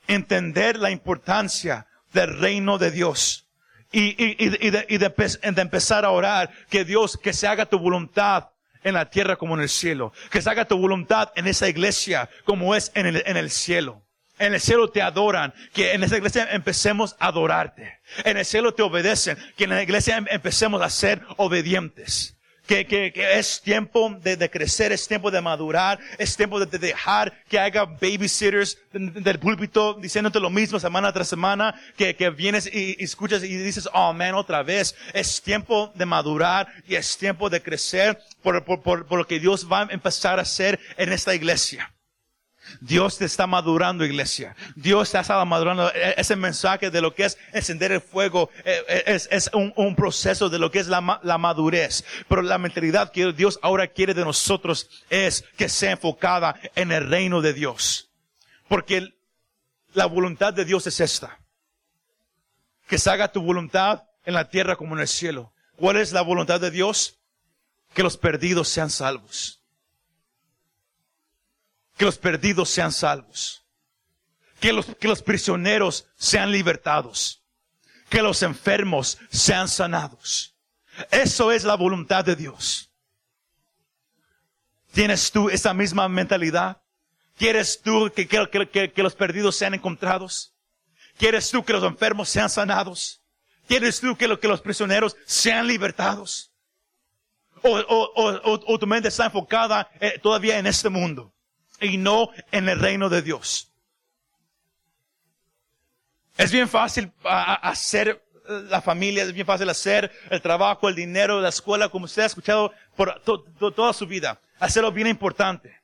Entender 0.08 0.78
la 0.78 0.90
importancia 0.90 1.86
del 2.12 2.40
reino 2.40 2.78
de 2.78 2.90
Dios 2.90 3.47
y, 3.92 4.00
y, 4.22 4.36
y, 4.38 4.48
de, 4.70 4.86
y 4.88 4.98
de, 4.98 5.08
de, 5.08 5.62
empezar 5.62 6.04
a 6.04 6.10
orar 6.10 6.50
que 6.68 6.84
Dios, 6.84 7.16
que 7.16 7.32
se 7.32 7.46
haga 7.46 7.66
tu 7.66 7.78
voluntad 7.78 8.50
en 8.82 8.94
la 8.94 9.10
tierra 9.10 9.36
como 9.36 9.54
en 9.54 9.62
el 9.62 9.68
cielo, 9.68 10.12
que 10.30 10.42
se 10.42 10.50
haga 10.50 10.66
tu 10.66 10.76
voluntad 10.78 11.30
en 11.36 11.46
esa 11.46 11.68
iglesia 11.68 12.28
como 12.44 12.74
es 12.74 12.92
en 12.94 13.06
el, 13.06 13.22
en 13.26 13.36
el 13.36 13.50
cielo. 13.50 14.02
En 14.38 14.54
el 14.54 14.60
cielo 14.60 14.88
te 14.88 15.02
adoran, 15.02 15.52
que 15.72 15.94
en 15.94 16.04
esa 16.04 16.16
iglesia 16.16 16.48
empecemos 16.52 17.16
a 17.18 17.26
adorarte. 17.26 17.98
En 18.24 18.36
el 18.36 18.44
cielo 18.44 18.72
te 18.72 18.82
obedecen, 18.82 19.36
que 19.56 19.64
en 19.64 19.70
la 19.70 19.82
iglesia 19.82 20.24
empecemos 20.30 20.80
a 20.80 20.90
ser 20.90 21.22
obedientes 21.38 22.37
que, 22.68 22.86
que, 22.86 23.12
que 23.12 23.38
es 23.38 23.60
tiempo 23.62 24.14
de, 24.22 24.36
de, 24.36 24.50
crecer, 24.50 24.92
es 24.92 25.08
tiempo 25.08 25.30
de 25.30 25.40
madurar, 25.40 25.98
es 26.18 26.36
tiempo 26.36 26.60
de, 26.60 26.66
de 26.66 26.78
dejar 26.78 27.32
que 27.48 27.58
haga 27.58 27.86
babysitters 27.86 28.78
del 28.92 29.38
púlpito 29.38 29.94
diciéndote 29.94 30.38
lo 30.38 30.50
mismo 30.50 30.78
semana 30.78 31.12
tras 31.12 31.28
semana, 31.28 31.74
que, 31.96 32.14
que 32.14 32.28
vienes 32.28 32.66
y, 32.66 32.94
y, 32.98 33.04
escuchas 33.04 33.42
y 33.42 33.56
dices, 33.56 33.88
oh 33.94 34.12
man, 34.12 34.34
otra 34.34 34.62
vez. 34.62 34.94
Es 35.14 35.40
tiempo 35.40 35.90
de 35.94 36.04
madurar 36.04 36.68
y 36.86 36.94
es 36.94 37.16
tiempo 37.16 37.48
de 37.48 37.62
crecer 37.62 38.18
por, 38.42 38.62
por, 38.64 38.82
por, 38.82 39.06
por 39.06 39.18
lo 39.18 39.26
que 39.26 39.40
Dios 39.40 39.66
va 39.70 39.82
a 39.82 39.88
empezar 39.90 40.38
a 40.38 40.42
hacer 40.42 40.78
en 40.98 41.12
esta 41.12 41.34
iglesia. 41.34 41.90
Dios 42.80 43.18
te 43.18 43.24
está 43.24 43.46
madurando, 43.46 44.04
iglesia. 44.04 44.54
Dios 44.74 45.10
te 45.10 45.18
está 45.18 45.44
madurando. 45.44 45.90
E, 45.94 46.14
ese 46.16 46.36
mensaje 46.36 46.90
de 46.90 47.00
lo 47.00 47.14
que 47.14 47.24
es 47.24 47.38
encender 47.52 47.92
el 47.92 48.00
fuego 48.00 48.50
e, 48.64 48.82
e, 48.88 49.14
es, 49.30 49.50
un, 49.52 49.72
un, 49.76 49.94
proceso 49.94 50.48
de 50.48 50.58
lo 50.58 50.70
que 50.70 50.78
es 50.78 50.88
la, 50.88 51.20
la, 51.22 51.38
madurez. 51.38 52.04
Pero 52.28 52.42
la 52.42 52.58
mentalidad 52.58 53.12
que 53.12 53.32
Dios 53.32 53.58
ahora 53.62 53.86
quiere 53.88 54.14
de 54.14 54.24
nosotros 54.24 54.88
es 55.10 55.44
que 55.56 55.68
sea 55.68 55.92
enfocada 55.92 56.54
en 56.74 56.92
el 56.92 57.08
reino 57.08 57.40
de 57.40 57.52
Dios. 57.52 58.10
Porque 58.68 59.14
la 59.94 60.06
voluntad 60.06 60.52
de 60.52 60.64
Dios 60.64 60.86
es 60.86 61.00
esta. 61.00 61.38
Que 62.86 62.98
se 62.98 63.10
haga 63.10 63.32
tu 63.32 63.42
voluntad 63.42 64.04
en 64.24 64.34
la 64.34 64.48
tierra 64.48 64.76
como 64.76 64.94
en 64.94 65.02
el 65.02 65.08
cielo. 65.08 65.52
¿Cuál 65.76 65.96
es 65.96 66.12
la 66.12 66.22
voluntad 66.22 66.60
de 66.60 66.70
Dios? 66.70 67.18
Que 67.94 68.02
los 68.02 68.16
perdidos 68.16 68.68
sean 68.68 68.90
salvos 68.90 69.58
que 71.98 72.04
los 72.04 72.16
perdidos 72.16 72.70
sean 72.70 72.92
salvos, 72.92 73.66
que 74.60 74.72
los, 74.72 74.86
que 74.86 75.08
los 75.08 75.20
prisioneros 75.20 76.06
sean 76.16 76.52
libertados, 76.52 77.42
que 78.08 78.22
los 78.22 78.42
enfermos 78.42 79.18
sean 79.30 79.68
sanados. 79.68 80.54
Eso 81.10 81.50
es 81.50 81.64
la 81.64 81.74
voluntad 81.74 82.24
de 82.24 82.36
Dios. 82.36 82.90
¿Tienes 84.92 85.30
tú 85.32 85.50
esa 85.50 85.74
misma 85.74 86.08
mentalidad? 86.08 86.80
¿Quieres 87.36 87.82
tú 87.82 88.10
que, 88.14 88.26
que, 88.28 88.68
que, 88.70 88.92
que 88.92 89.02
los 89.02 89.14
perdidos 89.14 89.56
sean 89.56 89.74
encontrados? 89.74 90.54
¿Quieres 91.18 91.50
tú 91.50 91.64
que 91.64 91.72
los 91.72 91.82
enfermos 91.82 92.28
sean 92.28 92.48
sanados? 92.48 93.20
¿Quieres 93.66 94.00
tú 94.00 94.16
que, 94.16 94.28
lo, 94.28 94.38
que 94.38 94.48
los 94.48 94.60
prisioneros 94.60 95.16
sean 95.26 95.66
libertados? 95.66 96.52
O, 97.62 97.70
o, 97.70 98.12
o, 98.14 98.72
o, 98.72 98.78
tu 98.78 98.86
mente 98.86 99.08
está 99.08 99.26
enfocada 99.26 99.90
eh, 100.00 100.16
todavía 100.22 100.60
en 100.60 100.68
este 100.68 100.88
mundo 100.88 101.34
y 101.80 101.96
no 101.96 102.30
en 102.52 102.68
el 102.68 102.78
reino 102.78 103.08
de 103.08 103.22
Dios. 103.22 103.70
Es 106.36 106.52
bien 106.52 106.68
fácil 106.68 107.10
hacer 107.24 108.24
la 108.48 108.80
familia, 108.80 109.24
es 109.24 109.32
bien 109.32 109.46
fácil 109.46 109.68
hacer 109.68 110.10
el 110.30 110.40
trabajo, 110.40 110.88
el 110.88 110.94
dinero, 110.94 111.40
la 111.40 111.48
escuela, 111.48 111.88
como 111.88 112.06
usted 112.06 112.22
ha 112.22 112.26
escuchado 112.26 112.72
por 112.96 113.20
toda 113.20 113.92
su 113.92 114.06
vida. 114.06 114.40
Hacerlo 114.58 114.92
bien 114.92 115.08
importante. 115.08 115.78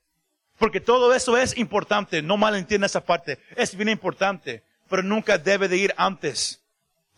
Porque 0.58 0.80
todo 0.80 1.12
eso 1.12 1.36
es 1.36 1.56
importante, 1.58 2.22
no 2.22 2.36
malentienda 2.36 2.86
esa 2.86 3.04
parte. 3.04 3.40
Es 3.56 3.76
bien 3.76 3.88
importante, 3.88 4.62
pero 4.88 5.02
nunca 5.02 5.36
debe 5.38 5.68
de 5.68 5.76
ir 5.76 5.94
antes 5.96 6.62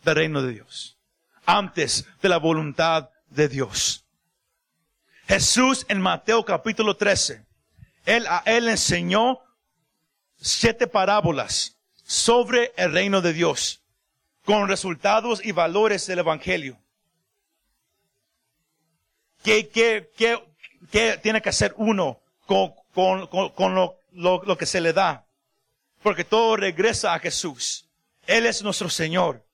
del 0.03 0.15
reino 0.15 0.41
de 0.41 0.53
Dios. 0.53 0.97
Antes 1.45 2.07
de 2.21 2.29
la 2.29 2.37
voluntad 2.37 3.09
de 3.29 3.47
Dios. 3.47 4.03
Jesús 5.27 5.85
en 5.89 6.01
Mateo 6.01 6.43
capítulo 6.43 6.95
13 6.95 7.46
él, 8.07 8.25
a 8.27 8.41
él 8.45 8.69
enseñó 8.69 9.41
siete 10.37 10.87
parábolas 10.87 11.77
sobre 12.05 12.71
el 12.77 12.93
reino 12.93 13.21
de 13.21 13.33
Dios, 13.33 13.83
con 14.45 14.69
resultados 14.69 15.43
y 15.43 15.51
valores 15.51 16.07
del 16.07 16.19
Evangelio. 16.19 16.79
¿Qué, 19.43 19.67
qué, 19.67 20.09
qué, 20.15 20.41
qué 20.89 21.19
tiene 21.21 21.41
que 21.41 21.49
hacer 21.49 21.73
uno 21.75 22.21
con, 22.45 22.73
con, 22.93 23.27
con, 23.27 23.75
lo, 23.75 23.99
lo, 24.13 24.41
lo, 24.41 24.57
que 24.57 24.65
se 24.65 24.79
le 24.79 24.93
da? 24.93 25.25
Porque 26.01 26.23
todo 26.23 26.55
regresa 26.55 27.13
a 27.13 27.19
Jesús. 27.19 27.89
Él 28.25 28.45
es 28.45 28.63
nuestro 28.63 28.89
Señor. 28.89 29.45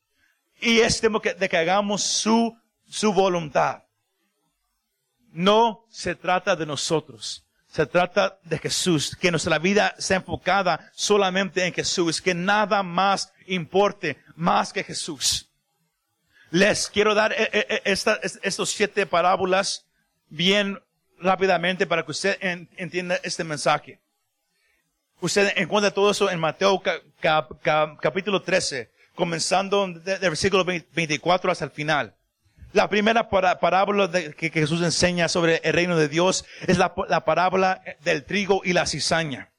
Y 0.62 0.80
es 0.82 1.02
de 1.02 1.50
que 1.50 1.58
hagamos 1.58 2.04
su, 2.04 2.56
su 2.88 3.14
voluntad. 3.14 3.82
No 5.32 5.88
se 5.90 6.14
trata 6.14 6.56
de 6.56 6.68
nosotros. 6.68 7.44
Se 7.74 7.88
trata 7.88 8.38
de 8.44 8.60
Jesús, 8.60 9.18
que 9.20 9.32
nuestra 9.32 9.58
vida 9.58 9.96
sea 9.98 10.18
enfocada 10.18 10.92
solamente 10.94 11.66
en 11.66 11.74
Jesús, 11.74 12.22
que 12.22 12.36
nada 12.36 12.84
más 12.84 13.34
importe 13.48 14.16
más 14.36 14.72
que 14.72 14.84
Jesús. 14.84 15.50
Les 16.52 16.88
quiero 16.88 17.16
dar 17.16 17.32
eh, 17.34 17.50
eh, 17.52 17.66
eh, 17.68 17.82
esta, 17.86 18.20
estos 18.44 18.70
siete 18.70 19.08
parábolas 19.08 19.88
bien 20.30 20.80
rápidamente 21.18 21.88
para 21.88 22.06
que 22.06 22.12
usted 22.12 22.38
entienda 22.78 23.20
este 23.24 23.44
mensaje. 23.44 24.00
Usted 25.20 25.54
encuentra 25.56 25.90
todo 25.90 26.12
eso 26.12 26.30
en 26.30 26.40
Mateo 26.40 26.80
capítulo 28.00 28.44
13, 28.44 28.92
comenzando 29.16 29.88
del 29.88 30.20
versículo 30.20 30.64
24 30.64 31.52
hasta 31.52 31.66
el 31.66 31.72
final. 31.72 32.16
La 32.74 32.90
primera 32.90 33.30
parábola 33.30 34.10
que 34.12 34.50
Jesús 34.50 34.82
enseña 34.82 35.28
sobre 35.28 35.62
el 35.64 35.74
reino 35.74 35.96
de 35.96 36.10
Dios 36.10 36.44
es 36.66 36.80
la, 36.80 36.96
parábola 36.96 37.84
del 38.04 38.26
trigo 38.26 38.62
y 38.66 38.74
la 38.74 38.88
cizaña. 38.88 39.52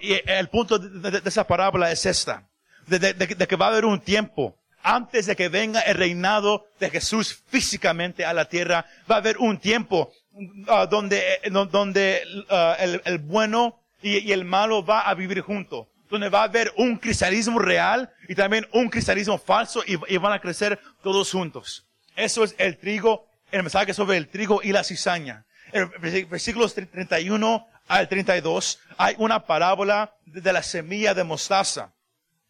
El 0.00 0.48
punto 0.48 0.78
de, 0.78 1.20
esa 1.26 1.46
parábola 1.46 1.92
es 1.92 2.06
esta, 2.06 2.48
de, 2.86 3.14
que 3.46 3.56
va 3.56 3.66
a 3.66 3.68
haber 3.68 3.84
un 3.84 4.00
tiempo 4.00 4.56
antes 4.82 5.26
de 5.26 5.36
que 5.36 5.50
venga 5.50 5.80
el 5.80 5.94
reinado 5.94 6.66
de 6.80 6.88
Jesús 6.88 7.42
físicamente 7.48 8.24
a 8.24 8.32
la 8.32 8.46
tierra, 8.46 8.86
va 9.08 9.16
a 9.16 9.18
haber 9.18 9.36
un 9.38 9.58
tiempo 9.58 10.10
uh, 10.32 10.86
donde, 10.88 11.22
donde 11.70 12.22
uh, 12.50 13.00
el, 13.04 13.18
bueno 13.18 13.78
y, 14.00 14.32
el 14.32 14.44
malo 14.44 14.84
va 14.84 15.02
a 15.02 15.14
vivir 15.14 15.40
juntos, 15.42 15.86
donde 16.10 16.30
va 16.30 16.40
a 16.40 16.44
haber 16.44 16.72
un 16.78 16.96
cristianismo 16.96 17.58
real 17.58 18.10
y 18.26 18.34
también 18.34 18.66
un 18.72 18.88
cristianismo 18.88 19.38
falso 19.38 19.84
y 19.86 20.16
van 20.16 20.32
a 20.32 20.40
crecer 20.40 20.80
todos 21.02 21.30
juntos. 21.30 21.86
Eso 22.16 22.44
es 22.44 22.54
el 22.58 22.78
trigo, 22.78 23.26
el 23.50 23.62
mensaje 23.62 23.94
sobre 23.94 24.16
el 24.16 24.28
trigo 24.28 24.62
y 24.62 24.72
la 24.72 24.84
cizaña. 24.84 25.44
En 25.72 25.90
versículos 26.28 26.74
31 26.74 27.66
al 27.88 28.08
32 28.08 28.78
hay 28.98 29.14
una 29.18 29.46
parábola 29.46 30.14
de 30.26 30.52
la 30.52 30.62
semilla 30.62 31.14
de 31.14 31.24
mostaza. 31.24 31.92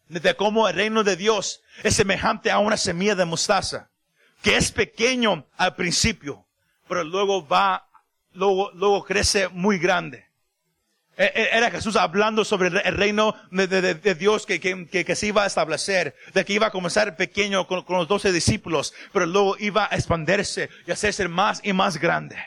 De 0.09 0.35
cómo 0.35 0.67
el 0.67 0.75
reino 0.75 1.03
de 1.03 1.15
Dios 1.15 1.61
es 1.83 1.95
semejante 1.95 2.51
a 2.51 2.59
una 2.59 2.77
semilla 2.77 3.15
de 3.15 3.25
mostaza. 3.25 3.89
Que 4.41 4.57
es 4.57 4.71
pequeño 4.71 5.47
al 5.55 5.75
principio, 5.75 6.45
pero 6.87 7.03
luego 7.05 7.47
va, 7.47 7.87
luego, 8.33 8.71
luego 8.73 9.05
crece 9.05 9.47
muy 9.47 9.79
grande. 9.79 10.27
E, 11.15 11.25
e, 11.25 11.57
era 11.57 11.69
Jesús 11.69 11.95
hablando 11.95 12.43
sobre 12.43 12.67
el 12.67 12.97
reino 12.97 13.35
de, 13.51 14.15
Dios 14.15 14.45
que, 14.47 14.59
que, 14.59 15.15
se 15.15 15.27
iba 15.27 15.43
a 15.43 15.47
establecer, 15.47 16.15
de 16.33 16.43
que 16.43 16.53
iba 16.53 16.67
a 16.67 16.71
comenzar 16.71 17.15
pequeño 17.15 17.67
con, 17.67 17.85
los 17.87 18.07
doce 18.07 18.31
discípulos, 18.31 18.93
pero 19.11 19.25
luego 19.27 19.55
iba 19.59 19.87
a 19.91 19.95
expandirse 19.95 20.69
y 20.87 20.91
hacerse 20.91 21.27
más 21.27 21.61
y 21.63 21.73
más 21.73 21.97
grande. 21.97 22.37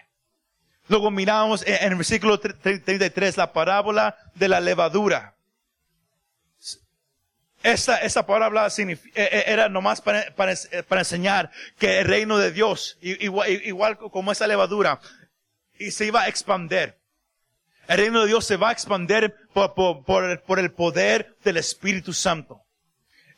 Luego 0.89 1.11
miramos 1.11 1.65
en 1.67 1.93
el 1.93 1.97
versículo 1.97 2.41
33 2.41 3.37
la 3.37 3.53
parábola 3.53 4.17
de 4.35 4.49
la 4.49 4.61
levadura. 4.61 5.35
Esta, 7.63 7.99
esta 7.99 8.27
parábola 8.27 8.69
e, 8.77 9.45
era 9.47 9.69
nomás 9.69 10.01
para, 10.01 10.35
para, 10.35 11.01
enseñar 11.01 11.51
que 11.79 12.01
el 12.01 12.05
reino 12.05 12.39
de 12.39 12.51
Dios, 12.51 12.99
igual, 13.01 13.49
igual 13.51 13.99
como 13.99 14.33
esa 14.33 14.47
levadura, 14.47 15.01
y 15.79 15.93
se 15.93 16.07
iba 16.07 16.23
a 16.23 16.29
expander. 16.29 16.99
El 17.88 17.99
reino 17.99 18.20
de 18.22 18.27
Dios 18.27 18.44
se 18.44 18.57
va 18.57 18.70
a 18.70 18.72
expander 18.72 19.37
por, 19.53 20.59
el 20.59 20.72
poder 20.72 21.37
del 21.44 21.57
Espíritu 21.57 22.12
Santo. 22.12 22.62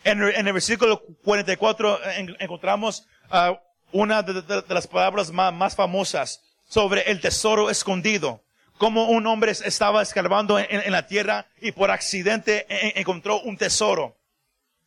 En, 0.04 0.22
el 0.22 0.52
versículo 0.52 1.02
44 1.24 1.98
encontramos 2.38 3.06
uh, 3.30 3.56
una 3.92 4.22
de, 4.22 4.64
las 4.68 4.86
palabras 4.86 5.30
más, 5.30 5.76
famosas 5.76 6.42
sobre 6.66 7.02
el 7.10 7.20
tesoro 7.20 7.68
escondido. 7.68 8.42
Como 8.78 9.10
un 9.10 9.26
hombre 9.26 9.52
estaba 9.52 10.02
escarbando 10.02 10.58
en, 10.58 10.92
la 10.92 11.06
tierra 11.06 11.46
y 11.60 11.72
por 11.72 11.90
accidente 11.90 12.66
encontró 12.98 13.40
un 13.40 13.56
tesoro. 13.56 14.16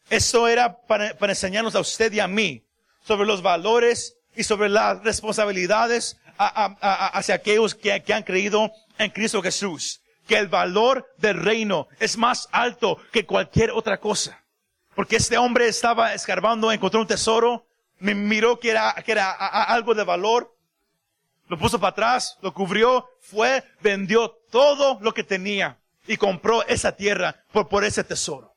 Esto 0.10 0.48
era 0.48 0.82
para 0.88 1.14
enseñarnos 1.20 1.76
a 1.76 1.82
usted 1.82 2.12
y 2.14 2.20
a 2.20 2.28
mí 2.28 2.64
sobre 3.04 3.28
los 3.28 3.42
valores 3.42 4.16
y 4.36 4.44
sobre 4.44 4.70
las 4.70 5.04
responsabilidades 5.04 6.18
hacia 6.38 7.36
aquellos 7.36 7.76
que, 7.76 8.02
han 8.14 8.24
creído 8.24 8.72
en 9.04 9.12
Cristo 9.12 9.42
Jesús. 9.42 10.02
Que 10.28 10.38
el 10.38 10.48
valor 10.48 11.12
del 11.18 11.38
reino 11.38 11.88
es 12.00 12.18
más 12.18 12.48
alto 12.52 12.98
que 13.12 13.26
cualquier 13.26 13.72
otra 13.72 14.00
cosa. 14.00 14.44
Porque 14.96 15.16
este 15.16 15.38
hombre 15.38 15.68
estaba 15.68 16.14
escarbando, 16.14 16.72
encontró 16.72 17.02
un 17.02 17.08
tesoro, 17.08 17.66
miró 18.00 18.60
que 18.60 18.70
era, 18.70 18.94
que 19.06 19.12
era 19.12 19.32
algo 19.32 19.94
de 19.94 20.04
valor, 20.04 20.56
lo 21.48 21.58
puso 21.58 21.80
para 21.80 21.92
atrás, 21.92 22.38
lo 22.42 22.54
cubrió, 22.54 23.10
fue, 23.20 23.64
vendió 23.82 24.30
todo 24.50 25.00
lo 25.02 25.14
que 25.14 25.24
tenía 25.24 25.78
y 26.08 26.18
compró 26.18 26.66
esa 26.66 26.96
tierra 26.96 27.44
por, 27.52 27.68
por 27.68 27.84
ese 27.84 28.04
tesoro. 28.04 28.56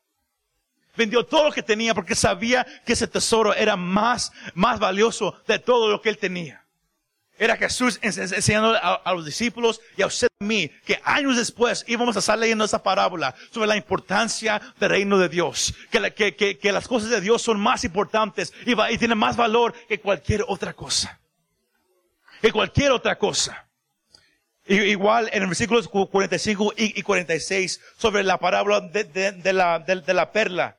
Vendió 0.97 1.25
todo 1.27 1.45
lo 1.45 1.53
que 1.53 1.63
tenía 1.63 1.95
porque 1.95 2.15
sabía 2.15 2.65
que 2.85 2.93
ese 2.93 3.09
tesoro 3.09 3.53
era 3.55 3.77
más, 3.77 4.33
más 4.55 4.79
valioso 4.79 5.35
de 5.47 5.59
todo 5.59 5.91
lo 5.91 6.01
que 6.01 6.09
él 6.09 6.19
tenía. 6.19 6.64
Era 7.37 7.57
Jesús 7.57 7.99
enseñando 8.01 8.77
a, 8.81 9.13
los 9.13 9.25
discípulos 9.25 9.81
y 9.97 10.03
a 10.03 10.07
usted 10.07 10.29
y 10.39 10.45
a 10.45 10.47
mí 10.47 10.71
que 10.85 11.01
años 11.05 11.37
después 11.37 11.85
íbamos 11.89 12.15
a 12.15 12.21
estar 12.21 12.39
leyendo 12.39 12.65
esa 12.65 12.83
parábola 12.83 13.35
sobre 13.51 13.67
la 13.67 13.77
importancia 13.77 14.63
del 14.79 14.91
reino 14.91 15.19
de 15.19 15.29
Dios. 15.29 15.75
Que, 15.91 16.37
que, 16.61 16.73
las 16.73 16.87
cosas 16.87 17.11
de 17.11 17.21
Dios 17.21 17.43
son 17.43 17.59
más 17.59 17.83
importantes 17.83 18.53
y, 18.65 18.73
y 18.73 18.99
tienen 18.99 19.19
más 19.19 19.37
valor 19.37 19.75
que 19.89 19.99
cualquier 19.99 20.45
otra 20.47 20.75
cosa. 20.75 21.19
Que 22.41 22.53
cualquier 22.53 22.93
otra 22.93 23.19
cosa. 23.19 23.67
igual 24.69 25.29
en 25.33 25.43
el 25.43 25.49
versículos 25.49 25.89
45 25.89 26.75
y, 26.77 27.03
46 27.03 27.81
sobre 27.97 28.23
la 28.23 28.39
parábola 28.39 28.81
de, 28.81 29.53
la, 29.53 29.81
de, 29.81 30.15
la 30.15 30.31
perla. 30.31 30.79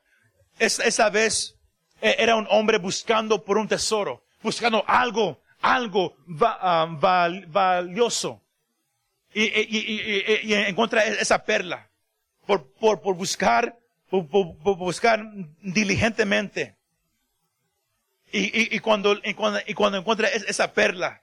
esa 0.58 1.10
vez 1.10 1.58
eh, 2.02 2.16
era 2.18 2.38
un 2.38 2.48
hombre 2.50 2.78
buscando 2.78 3.44
por 3.44 3.58
un 3.58 3.68
tesoro, 3.68 4.24
buscando 4.42 4.86
algo 4.88 5.44
algo 5.66 6.16
va, 6.28 6.86
uh, 6.86 6.98
valioso. 7.48 8.42
Y, 9.34 9.44
y, 9.44 10.44
y, 10.44 10.54
encuentra 10.54 11.04
esa 11.06 11.44
perla 11.44 11.90
por, 12.46 12.72
por, 12.74 13.02
por 13.02 13.16
buscar, 13.16 13.78
por, 14.10 14.30
por, 14.30 14.78
buscar 14.78 15.26
diligentemente. 15.62 16.78
Y, 18.32 18.80
cuando, 18.80 19.16
cuando, 19.36 19.60
y 19.66 19.74
cuando 19.74 19.98
encuentra 19.98 20.28
esa 20.28 20.74
perla, 20.74 21.22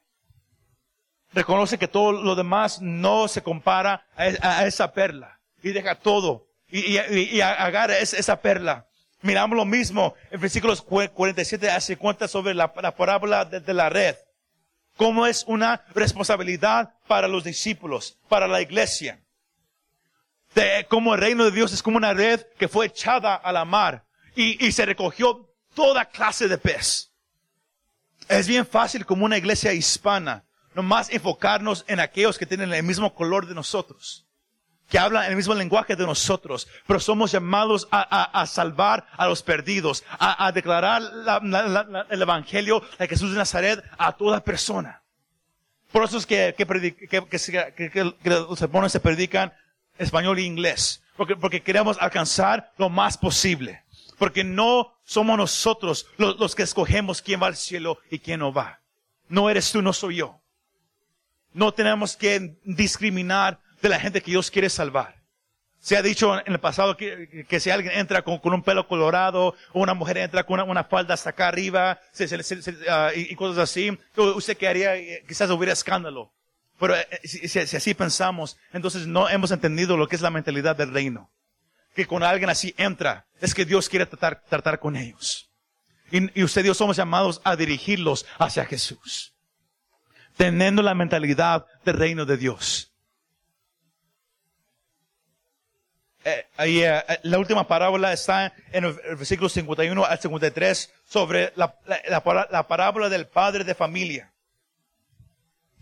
reconoce 1.32 1.78
que 1.78 1.88
todo 1.88 2.12
lo 2.12 2.34
demás 2.34 2.80
no 2.80 3.28
se 3.28 3.42
compara 3.42 4.06
a, 4.16 4.66
esa 4.66 4.92
perla. 4.92 5.38
Y 5.62 5.72
deja 5.72 5.94
todo. 5.94 6.48
Y, 6.68 6.98
y, 6.98 7.40
agarra 7.40 7.98
esa 7.98 8.40
perla. 8.40 8.86
Miramos 9.20 9.56
lo 9.56 9.64
mismo 9.64 10.14
en 10.30 10.40
versículos 10.40 10.82
47 10.82 11.70
hace 11.70 11.96
cuenta 11.96 12.26
sobre 12.28 12.54
la, 12.54 12.72
parábola 12.72 13.44
de, 13.44 13.74
la 13.74 13.88
red 13.88 14.16
cómo 15.02 15.26
es 15.26 15.42
una 15.48 15.84
responsabilidad 15.96 16.94
para 17.08 17.26
los 17.26 17.42
discípulos, 17.42 18.16
para 18.28 18.46
la 18.46 18.60
iglesia. 18.62 19.20
De 20.54 20.86
cómo 20.88 21.12
el 21.12 21.20
reino 21.20 21.44
de 21.44 21.50
Dios 21.50 21.72
es 21.72 21.82
como 21.82 21.96
una 21.96 22.12
red 22.12 22.40
que 22.56 22.68
fue 22.68 22.86
echada 22.86 23.34
a 23.34 23.50
la 23.50 23.64
mar 23.64 24.04
y, 24.36 24.64
y 24.64 24.70
se 24.70 24.86
recogió 24.86 25.52
toda 25.74 26.04
clase 26.04 26.46
de 26.46 26.56
pez. 26.56 27.10
Es 28.28 28.46
bien 28.46 28.64
fácil 28.64 29.04
como 29.04 29.24
una 29.24 29.38
iglesia 29.38 29.72
hispana 29.72 30.44
nomás 30.72 31.10
enfocarnos 31.10 31.84
en 31.88 31.98
aquellos 31.98 32.38
que 32.38 32.46
tienen 32.46 32.72
el 32.72 32.84
mismo 32.84 33.12
color 33.12 33.48
de 33.48 33.56
nosotros 33.56 34.28
que 34.92 34.98
hablan 34.98 35.24
el 35.24 35.36
mismo 35.36 35.54
lenguaje 35.54 35.96
de 35.96 36.04
nosotros, 36.04 36.68
pero 36.86 37.00
somos 37.00 37.32
llamados 37.32 37.88
a, 37.90 38.44
salvar 38.46 39.06
a 39.16 39.26
los 39.26 39.42
perdidos, 39.42 40.04
a, 40.18 40.52
declarar 40.52 41.00
el 42.10 42.20
Evangelio 42.20 42.82
de 42.98 43.08
Jesús 43.08 43.30
de 43.30 43.38
Nazaret 43.38 43.82
a 43.96 44.12
toda 44.12 44.44
persona. 44.44 45.00
Por 45.92 46.04
eso 46.04 46.18
es 46.18 46.26
que, 46.26 46.54
los 48.22 48.58
sermones 48.58 48.92
se 48.92 49.00
predican 49.00 49.54
español 49.96 50.38
e 50.38 50.42
inglés, 50.42 51.02
porque, 51.16 51.36
porque 51.36 51.62
queremos 51.62 51.96
alcanzar 51.98 52.74
lo 52.76 52.90
más 52.90 53.16
posible, 53.16 53.84
porque 54.18 54.44
no 54.44 54.92
somos 55.04 55.38
nosotros 55.38 56.06
los 56.18 56.54
que 56.54 56.64
escogemos 56.64 57.22
quién 57.22 57.42
va 57.42 57.46
al 57.46 57.56
cielo 57.56 57.96
y 58.10 58.18
quién 58.18 58.40
no 58.40 58.52
va. 58.52 58.80
No 59.30 59.48
eres 59.48 59.72
tú, 59.72 59.80
no 59.80 59.94
soy 59.94 60.16
yo. 60.16 60.38
No 61.54 61.72
tenemos 61.72 62.14
que 62.14 62.58
discriminar 62.64 63.58
de 63.82 63.88
la 63.88 64.00
gente 64.00 64.22
que 64.22 64.30
Dios 64.30 64.50
quiere 64.50 64.70
salvar. 64.70 65.20
Se 65.80 65.96
ha 65.96 66.02
dicho 66.02 66.38
en 66.46 66.52
el 66.52 66.60
pasado 66.60 66.96
que, 66.96 67.44
si 67.58 67.70
alguien 67.70 67.98
entra 67.98 68.22
con, 68.22 68.38
con, 68.38 68.54
un 68.54 68.62
pelo 68.62 68.86
colorado, 68.86 69.56
o 69.72 69.80
una 69.80 69.94
mujer 69.94 70.18
entra 70.18 70.44
con 70.44 70.54
una, 70.54 70.64
una 70.64 70.84
falda 70.84 71.14
hasta 71.14 71.30
acá 71.30 71.48
arriba, 71.48 71.98
se, 72.12 72.28
se, 72.28 72.40
se, 72.44 72.70
uh, 72.70 73.10
y, 73.16 73.32
y, 73.32 73.34
cosas 73.34 73.58
así, 73.58 73.98
usted 74.16 74.56
qué 74.56 74.70
eh, 74.70 75.24
quizás 75.26 75.50
hubiera 75.50 75.72
escándalo. 75.72 76.32
Pero 76.78 76.96
eh, 76.96 77.06
si, 77.24 77.58
así 77.58 77.94
pensamos, 77.94 78.56
entonces 78.72 79.08
no 79.08 79.28
hemos 79.28 79.50
entendido 79.50 79.96
lo 79.96 80.06
que 80.06 80.14
es 80.14 80.22
la 80.22 80.30
mentalidad 80.30 80.76
del 80.76 80.92
reino. 80.92 81.32
Que 81.96 82.06
cuando 82.06 82.28
alguien 82.28 82.48
así 82.48 82.74
entra, 82.78 83.26
es 83.40 83.52
que 83.52 83.64
Dios 83.64 83.88
quiere 83.88 84.06
tratar, 84.06 84.78
con 84.78 84.94
ellos. 84.94 85.50
Y, 86.12 86.38
y 86.38 86.44
usted 86.44 86.62
Dios 86.62 86.76
somos 86.76 86.96
llamados 86.96 87.40
a 87.42 87.56
dirigirlos 87.56 88.24
hacia 88.38 88.64
Jesús. 88.66 89.34
Teniendo 90.36 90.80
la 90.80 90.94
mentalidad 90.94 91.66
del 91.84 91.96
reino 91.96 92.24
de 92.24 92.36
Dios. 92.36 92.91
Eh, 96.24 96.46
eh, 96.58 97.02
eh, 97.08 97.18
la 97.22 97.38
última 97.38 97.66
parábola 97.66 98.12
está 98.12 98.54
en 98.70 98.84
el, 98.84 98.92
versículo 98.92 99.48
51 99.48 100.04
al 100.04 100.18
53 100.18 100.92
sobre 101.04 101.52
la, 101.56 101.74
la, 102.08 102.66
parábola 102.66 103.08
del 103.08 103.26
padre 103.26 103.64
de 103.64 103.74
familia. 103.74 104.32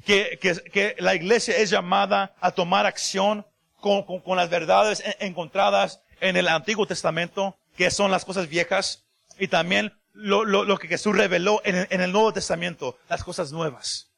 Que, 0.05 0.39
que, 0.41 0.55
que, 0.71 0.97
la 0.99 1.15
iglesia 1.15 1.57
es 1.59 1.69
llamada 1.69 2.35
a 2.41 2.53
tomar 2.53 2.87
acción 2.87 3.45
con, 3.81 4.03
con, 4.03 4.37
las 4.37 4.49
verdades 4.49 5.03
encontradas 5.19 6.01
en 6.21 6.37
el 6.37 6.49
Antiguo 6.49 6.87
Testamento, 6.87 7.57
que 7.77 7.91
son 7.91 8.11
las 8.11 8.25
cosas 8.25 8.49
viejas, 8.49 9.05
y 9.39 9.49
también 9.49 9.93
lo, 10.15 10.45
lo, 10.45 10.65
lo 10.65 10.79
que 10.79 10.89
Jesús 10.89 11.15
reveló 11.15 11.61
en 11.65 11.87
en 11.91 12.01
el 12.01 12.13
Nuevo 12.13 12.33
Testamento, 12.33 12.99
las 13.09 13.23
cosas 13.25 13.53
nuevas. 13.53 14.10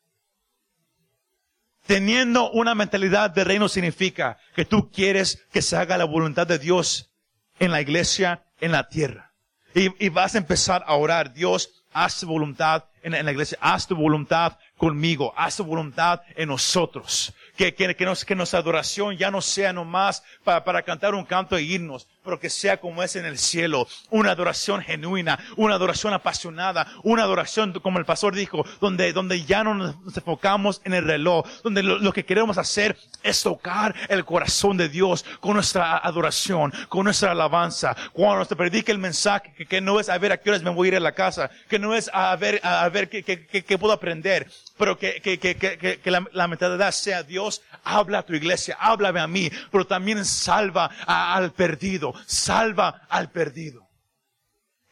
Teniendo 1.86 2.50
una 2.50 2.74
mentalidad 2.74 3.30
de 3.30 3.44
reino 3.44 3.68
significa 3.68 4.38
que 4.54 4.64
tú 4.64 4.90
quieres 4.90 5.44
que 5.52 5.62
se 5.62 5.76
haga 5.76 5.98
la 5.98 6.04
voluntad 6.04 6.46
de 6.46 6.58
Dios 6.58 7.10
en 7.58 7.70
la 7.72 7.80
iglesia, 7.80 8.44
en 8.60 8.72
la 8.72 8.88
tierra. 8.88 9.32
Y, 9.74 10.08
vas 10.10 10.34
a 10.34 10.38
empezar 10.38 10.84
a 10.86 10.94
orar, 10.94 11.32
Dios, 11.32 11.84
haz 11.92 12.20
tu 12.20 12.26
voluntad 12.26 12.84
en, 13.02 13.14
en, 13.14 13.24
la 13.24 13.32
iglesia, 13.32 13.56
haz 13.60 13.86
tu 13.86 13.96
voluntad 13.96 14.58
conmigo, 14.76 15.32
haz 15.34 15.56
tu 15.56 15.64
voluntad 15.64 16.20
en 16.36 16.48
nosotros. 16.48 17.32
Que, 17.56 17.74
que, 17.74 17.96
que, 17.96 18.04
nos, 18.04 18.24
que 18.24 18.34
nuestra 18.34 18.58
adoración 18.58 19.16
ya 19.16 19.30
no 19.30 19.40
sea 19.40 19.72
nomás 19.72 20.22
para, 20.44 20.62
para 20.62 20.82
cantar 20.82 21.14
un 21.14 21.24
canto 21.24 21.56
e 21.56 21.62
irnos, 21.62 22.06
pero 22.24 22.38
que 22.38 22.50
sea 22.50 22.78
como 22.78 23.02
es 23.02 23.16
en 23.16 23.26
el 23.26 23.38
cielo, 23.38 23.86
una 24.10 24.32
adoración 24.32 24.80
genuina, 24.82 25.38
una 25.56 25.74
adoración 25.74 26.12
apasionada, 26.12 26.86
una 27.02 27.24
adoración, 27.24 27.72
como 27.80 27.98
el 27.98 28.04
pastor 28.04 28.34
dijo, 28.34 28.64
donde, 28.80 29.12
donde 29.12 29.44
ya 29.44 29.64
no 29.64 29.74
nos 29.74 30.16
enfocamos 30.16 30.80
en 30.84 30.94
el 30.94 31.04
reloj, 31.04 31.46
donde 31.62 31.82
lo, 31.82 32.12
que 32.12 32.24
queremos 32.24 32.58
hacer 32.58 32.96
es 33.22 33.42
tocar 33.42 33.94
el 34.08 34.24
corazón 34.24 34.76
de 34.76 34.88
Dios 34.88 35.24
con 35.40 35.54
nuestra 35.54 35.98
adoración, 35.98 36.72
con 36.88 37.04
nuestra 37.04 37.32
alabanza. 37.32 37.96
Cuando 38.12 38.44
se 38.44 38.56
predica 38.56 38.92
el 38.92 38.98
mensaje, 38.98 39.52
que, 39.56 39.66
que, 39.66 39.80
no 39.80 39.98
es 39.98 40.08
a 40.08 40.18
ver 40.18 40.32
a 40.32 40.36
qué 40.36 40.50
horas 40.50 40.62
me 40.62 40.70
voy 40.70 40.88
a 40.88 40.90
ir 40.90 40.96
a 40.96 41.00
la 41.00 41.12
casa, 41.12 41.50
que 41.68 41.78
no 41.78 41.94
es 41.94 42.10
a 42.12 42.34
ver, 42.36 42.60
a 42.62 42.88
ver 42.88 43.08
qué, 43.08 43.22
qué, 43.22 43.46
qué 43.46 43.78
puedo 43.78 43.92
aprender, 43.92 44.48
pero 44.78 44.98
que, 44.98 45.20
que, 45.20 45.38
que, 45.38 45.56
que, 45.56 46.00
que 46.00 46.10
la, 46.10 46.26
la, 46.32 46.48
mentalidad 46.48 46.90
sea 46.92 47.22
Dios, 47.22 47.62
habla 47.84 48.18
a 48.18 48.22
tu 48.22 48.34
iglesia, 48.34 48.76
háblame 48.80 49.20
a 49.20 49.26
mí, 49.26 49.50
pero 49.70 49.86
también 49.86 50.24
salva 50.24 50.90
al 51.06 51.52
perdido, 51.52 52.11
salva 52.26 53.06
al 53.08 53.30
perdido. 53.30 53.88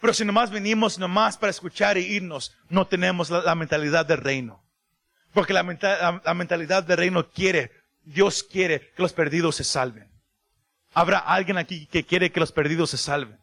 Pero 0.00 0.14
si 0.14 0.24
nomás 0.24 0.50
venimos 0.50 0.98
nomás 0.98 1.36
para 1.36 1.50
escuchar 1.50 1.98
e 1.98 2.00
irnos, 2.00 2.56
no 2.68 2.86
tenemos 2.86 3.28
la, 3.30 3.54
mentalidad 3.54 4.06
del 4.06 4.18
reino. 4.18 4.64
Porque 5.32 5.52
la, 5.52 5.62
mentalidad 5.62 6.82
del 6.82 6.96
reino 6.96 7.30
quiere, 7.30 7.70
Dios 8.02 8.42
quiere 8.42 8.92
que 8.96 9.02
los 9.02 9.12
perdidos 9.12 9.56
se 9.56 9.64
salven. 9.64 10.10
¿Habrá 10.94 11.18
alguien 11.18 11.58
aquí 11.58 11.86
que 11.86 12.04
quiere 12.04 12.32
que 12.32 12.40
los 12.40 12.50
perdidos 12.50 12.90
se 12.90 12.98
salven? 12.98 13.38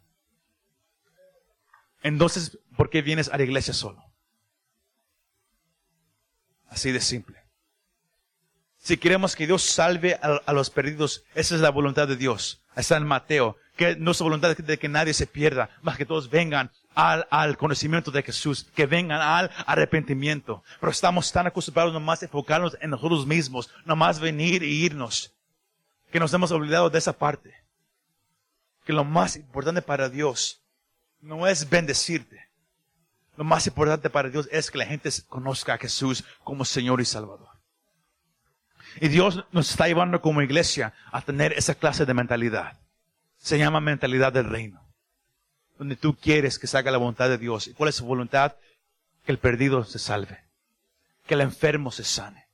Entonces, 2.01 2.57
¿por 2.75 2.89
qué 2.89 3.01
vienes 3.01 3.29
a 3.29 3.37
la 3.37 3.43
iglesia 3.43 3.73
solo? 3.73 4.03
Así 6.69 6.91
de 6.91 6.99
simple. 6.99 7.47
Si 8.77 8.97
queremos 8.97 9.35
que 9.35 9.47
Dios 9.47 9.63
salve 9.63 10.19
a, 10.21 10.53
los 10.53 10.69
perdidos, 10.69 11.23
esa 11.35 11.55
es 11.55 11.61
la 11.61 11.71
voluntad 11.71 12.07
de 12.07 12.15
Dios. 12.15 12.63
Está 12.75 12.97
en 12.97 13.05
Mateo, 13.05 13.57
que 13.77 13.95
nuestra 13.95 14.25
voluntad 14.25 14.51
es 14.51 14.65
de 14.65 14.77
que 14.77 14.89
nadie 14.89 15.13
se 15.13 15.27
pierda, 15.27 15.69
más 15.81 15.95
que 15.95 16.05
todos 16.05 16.29
vengan 16.29 16.71
al, 16.95 17.27
al, 17.29 17.57
conocimiento 17.57 18.11
de 18.11 18.23
Jesús, 18.23 18.67
que 18.75 18.85
vengan 18.85 19.21
al 19.21 19.51
arrepentimiento. 19.65 20.63
Pero 20.79 20.91
estamos 20.91 21.31
tan 21.31 21.47
acostumbrados 21.47 21.93
nomás 21.93 22.21
a 22.21 22.25
enfocarnos 22.25 22.77
en 22.81 22.89
nosotros 22.89 23.25
mismos, 23.25 23.69
nomás 23.85 24.19
venir 24.19 24.63
e 24.63 24.67
irnos, 24.67 25.33
que 26.11 26.19
nos 26.19 26.33
hemos 26.33 26.51
olvidado 26.51 26.89
de 26.89 26.97
esa 26.97 27.13
parte. 27.13 27.53
Que 28.83 28.93
lo 28.93 29.03
más 29.03 29.35
importante 29.35 29.81
para 29.81 30.09
Dios 30.09 30.61
no 31.21 31.47
es 31.47 31.69
bendecirte. 31.69 32.47
Lo 33.37 33.43
más 33.43 33.67
importante 33.67 34.09
para 34.09 34.29
Dios 34.29 34.49
es 34.51 34.71
que 34.71 34.79
la 34.79 34.85
gente 34.85 35.09
conozca 35.29 35.75
a 35.75 35.77
Jesús 35.77 36.23
como 36.43 36.65
Señor 36.65 36.99
y 36.99 37.05
Salvador. 37.05 37.49
Y 38.99 39.09
Dios 39.09 39.45
nos 39.51 39.69
está 39.69 39.87
llevando 39.87 40.21
como 40.21 40.41
iglesia 40.41 40.93
a 41.11 41.21
tener 41.21 41.53
esa 41.53 41.75
clase 41.75 42.05
de 42.05 42.15
mentalidad. 42.15 42.79
Se 43.47 43.57
llama 43.57 43.79
mentalidad 43.79 44.33
del 44.33 44.49
reino. 44.49 44.85
Donde 45.77 45.95
tú 45.95 46.17
quieres 46.17 46.59
que 46.59 46.67
se 46.67 46.77
haga 46.77 46.91
la 46.91 46.97
voluntad 46.97 47.29
de 47.29 47.37
Dios. 47.37 47.67
¿Y 47.67 47.73
cuál 47.73 47.87
es 47.87 47.95
su 47.95 48.05
voluntad? 48.05 48.57
Que 49.23 49.31
el 49.31 49.39
perdido 49.39 49.85
se 49.85 49.99
salve. 49.99 50.43
Que 51.25 51.35
el 51.35 51.39
enfermo 51.39 51.89
se 51.93 52.03
sane. 52.03 52.49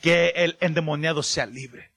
Que 0.00 0.34
el 0.36 0.56
endemoniado 0.60 1.24
sea 1.24 1.46
libre. 1.46 1.90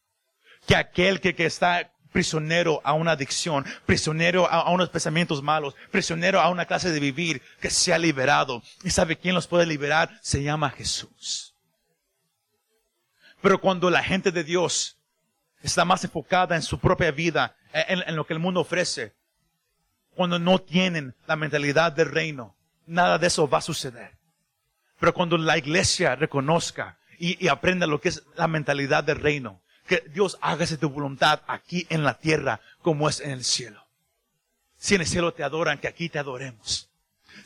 Que 0.65 0.75
aquel 0.75 1.21
que, 1.21 1.35
que 1.35 1.45
está 1.45 1.91
prisionero 2.11 2.81
a 2.83 2.93
una 2.93 3.11
adicción, 3.11 3.63
prisionero 3.85 4.49
a, 4.49 4.71
unos 4.71 4.89
pensamientos 4.89 5.43
malos, 5.43 5.75
prisionero 5.91 6.41
a 6.41 6.49
una 6.49 6.65
clase 6.65 6.89
de 6.89 6.99
vivir, 6.99 7.43
que 7.61 7.69
sea 7.69 7.99
liberado. 7.99 8.63
¿Y 8.83 8.89
sabe 8.89 9.15
quién 9.15 9.35
los 9.35 9.45
puede 9.45 9.67
liberar? 9.67 10.17
Se 10.23 10.41
llama 10.41 10.71
Jesús. 10.71 11.53
Pero 13.43 13.61
cuando 13.61 13.91
la 13.91 14.01
gente 14.01 14.31
de 14.31 14.43
Dios 14.43 14.94
está 15.65 15.85
más 15.85 16.03
enfocada 16.03 16.55
en 16.55 16.61
su 16.61 16.79
propia 16.79 17.11
vida, 17.11 17.55
en, 17.73 18.03
en 18.07 18.15
lo 18.15 18.25
que 18.25 18.33
el 18.33 18.39
mundo 18.39 18.61
ofrece, 18.61 19.13
cuando 20.15 20.39
no 20.39 20.59
tienen 20.59 21.13
la 21.27 21.35
mentalidad 21.35 21.91
del 21.91 22.09
reino, 22.09 22.55
nada 22.85 23.17
de 23.17 23.27
eso 23.27 23.47
va 23.47 23.59
a 23.59 23.61
suceder. 23.61 24.17
Pero 24.99 25.13
cuando 25.13 25.37
la 25.37 25.57
iglesia 25.57 26.15
reconozca 26.15 26.97
y, 27.19 27.43
y, 27.43 27.49
aprenda 27.49 27.85
lo 27.85 27.99
que 27.99 28.09
es 28.09 28.23
la 28.35 28.47
mentalidad 28.47 29.03
del 29.03 29.19
reino, 29.19 29.61
que 29.85 30.03
Dios 30.13 30.37
hágase 30.41 30.77
tu 30.77 30.89
voluntad 30.89 31.41
aquí 31.47 31.85
en 31.89 32.03
la 32.03 32.17
tierra 32.17 32.61
como 32.81 33.09
es 33.09 33.19
en 33.19 33.31
el 33.31 33.43
cielo. 33.43 33.85
Si 34.77 34.95
en 34.95 35.01
el 35.01 35.07
cielo 35.07 35.33
te 35.33 35.43
adoran, 35.43 35.77
que 35.77 35.87
aquí 35.87 36.09
te 36.09 36.19
adoremos. 36.19 36.89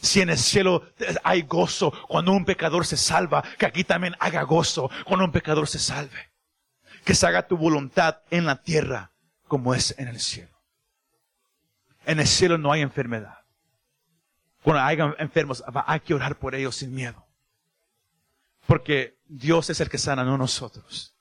Si 0.01 0.21
en 0.21 0.29
el 0.29 0.37
cielo 0.37 0.83
hay 1.23 1.41
gozo 1.43 1.91
cuando 2.07 2.31
un 2.31 2.45
pecador 2.45 2.85
se 2.85 2.97
salva, 2.97 3.43
que 3.57 3.65
aquí 3.65 3.83
también 3.83 4.15
haga 4.19 4.43
gozo 4.43 4.89
cuando 5.05 5.25
un 5.25 5.31
pecador 5.31 5.67
se 5.67 5.79
salve. 5.79 6.28
Que 7.09 7.15
se 7.15 7.25
haga 7.25 7.47
tu 7.47 7.57
voluntad 7.57 8.21
en 8.29 8.45
la 8.45 8.61
tierra 8.61 9.11
como 9.47 9.73
es 9.73 9.95
en 9.97 10.09
el 10.09 10.19
cielo. 10.19 10.55
En 12.05 12.19
el 12.19 12.27
cielo 12.27 12.59
no 12.59 12.71
hay 12.71 12.81
enfermedad. 12.81 13.39
Cuando 14.61 14.83
haya 14.83 15.15
enfermos, 15.17 15.63
hay 15.87 16.01
que 16.01 16.13
orar 16.13 16.37
por 16.37 16.53
ellos 16.53 16.75
sin 16.75 16.93
miedo. 16.93 17.25
Porque 18.67 19.17
Dios 19.27 19.71
es 19.71 19.79
el 19.79 19.89
que 19.89 19.97
sana, 19.97 20.23
no 20.23 20.37
nosotros. 20.37 21.15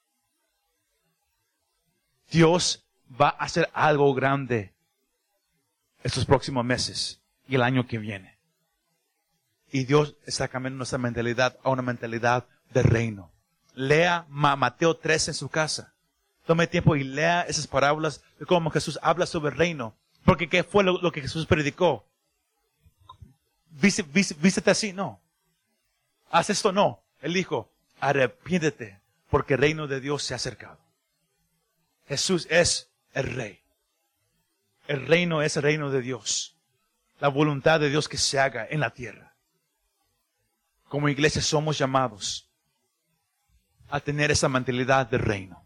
Dios 2.30 2.84
va 3.18 3.30
a 3.30 3.44
hacer 3.44 3.70
algo 3.72 4.12
grande 4.12 4.74
estos 6.02 6.26
próximos 6.26 6.66
meses 6.66 7.22
y 7.48 7.54
el 7.54 7.62
año 7.62 7.86
que 7.86 7.96
viene. 7.96 8.38
Y 9.72 9.86
Dios 9.86 10.16
está 10.26 10.48
cambiando 10.48 10.76
nuestra 10.76 10.98
mentalidad 10.98 11.58
a 11.64 11.70
una 11.70 11.80
mentalidad 11.80 12.46
de 12.74 12.82
reino. 12.82 13.32
Lea 13.78 14.26
Mateo 14.28 14.96
3 14.96 15.28
en 15.28 15.34
su 15.34 15.48
casa. 15.48 15.94
Tome 16.46 16.66
tiempo 16.66 16.96
y 16.96 17.04
lea 17.04 17.42
esas 17.42 17.68
parábolas 17.68 18.24
de 18.40 18.44
cómo 18.44 18.70
Jesús 18.70 18.98
habla 19.02 19.24
sobre 19.24 19.52
el 19.52 19.56
reino. 19.56 19.94
Porque 20.24 20.48
¿qué 20.48 20.64
fue 20.64 20.82
lo, 20.82 21.12
que 21.12 21.20
Jesús 21.20 21.46
predicó? 21.46 22.04
Vístete 23.70 24.72
así, 24.72 24.92
no. 24.92 25.20
Haz 26.28 26.50
esto, 26.50 26.72
no. 26.72 27.04
Él 27.22 27.34
dijo, 27.34 27.70
arrepiéntete 28.00 29.00
porque 29.30 29.54
el 29.54 29.60
reino 29.60 29.86
de 29.86 30.00
Dios 30.00 30.24
se 30.24 30.34
ha 30.34 30.36
acercado. 30.36 30.80
Jesús 32.08 32.48
es 32.50 32.90
el 33.12 33.32
rey. 33.32 33.60
El 34.88 35.06
reino 35.06 35.40
es 35.40 35.56
el 35.56 35.62
reino 35.62 35.90
de 35.90 36.02
Dios. 36.02 36.56
La 37.20 37.28
voluntad 37.28 37.78
de 37.78 37.90
Dios 37.90 38.08
que 38.08 38.18
se 38.18 38.40
haga 38.40 38.66
en 38.68 38.80
la 38.80 38.90
tierra. 38.90 39.36
Como 40.88 41.08
iglesia 41.08 41.42
somos 41.42 41.78
llamados 41.78 42.47
a 43.88 44.00
tener 44.00 44.30
esa 44.30 44.48
mentalidad 44.48 45.06
del 45.06 45.20
reino. 45.20 45.64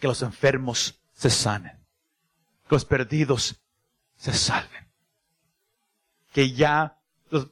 Que 0.00 0.08
los 0.08 0.22
enfermos 0.22 1.00
se 1.12 1.30
sanen. 1.30 1.78
Que 2.68 2.74
los 2.74 2.84
perdidos 2.84 3.56
se 4.16 4.32
salven. 4.32 4.86
Que 6.32 6.52
ya, 6.52 6.98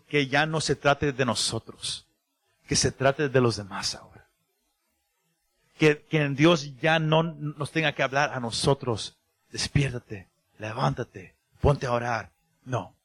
que 0.08 0.26
ya 0.26 0.46
no 0.46 0.60
se 0.60 0.76
trate 0.76 1.12
de 1.12 1.24
nosotros. 1.24 2.06
Que 2.66 2.76
se 2.76 2.92
trate 2.92 3.28
de 3.28 3.40
los 3.40 3.56
demás 3.56 3.94
ahora 3.94 4.14
que, 5.78 6.04
que 6.04 6.28
Dios 6.30 6.76
ya 6.80 6.98
no 6.98 7.22
nos 7.22 7.70
tenga 7.70 7.92
que 7.92 8.02
hablar 8.02 8.32
a 8.32 8.40
nosotros. 8.40 9.18
Despiértate, 9.50 10.28
levántate, 10.58 11.36
ponte 11.60 11.86
a 11.86 11.92
orar. 11.92 12.32
No. 12.64 12.96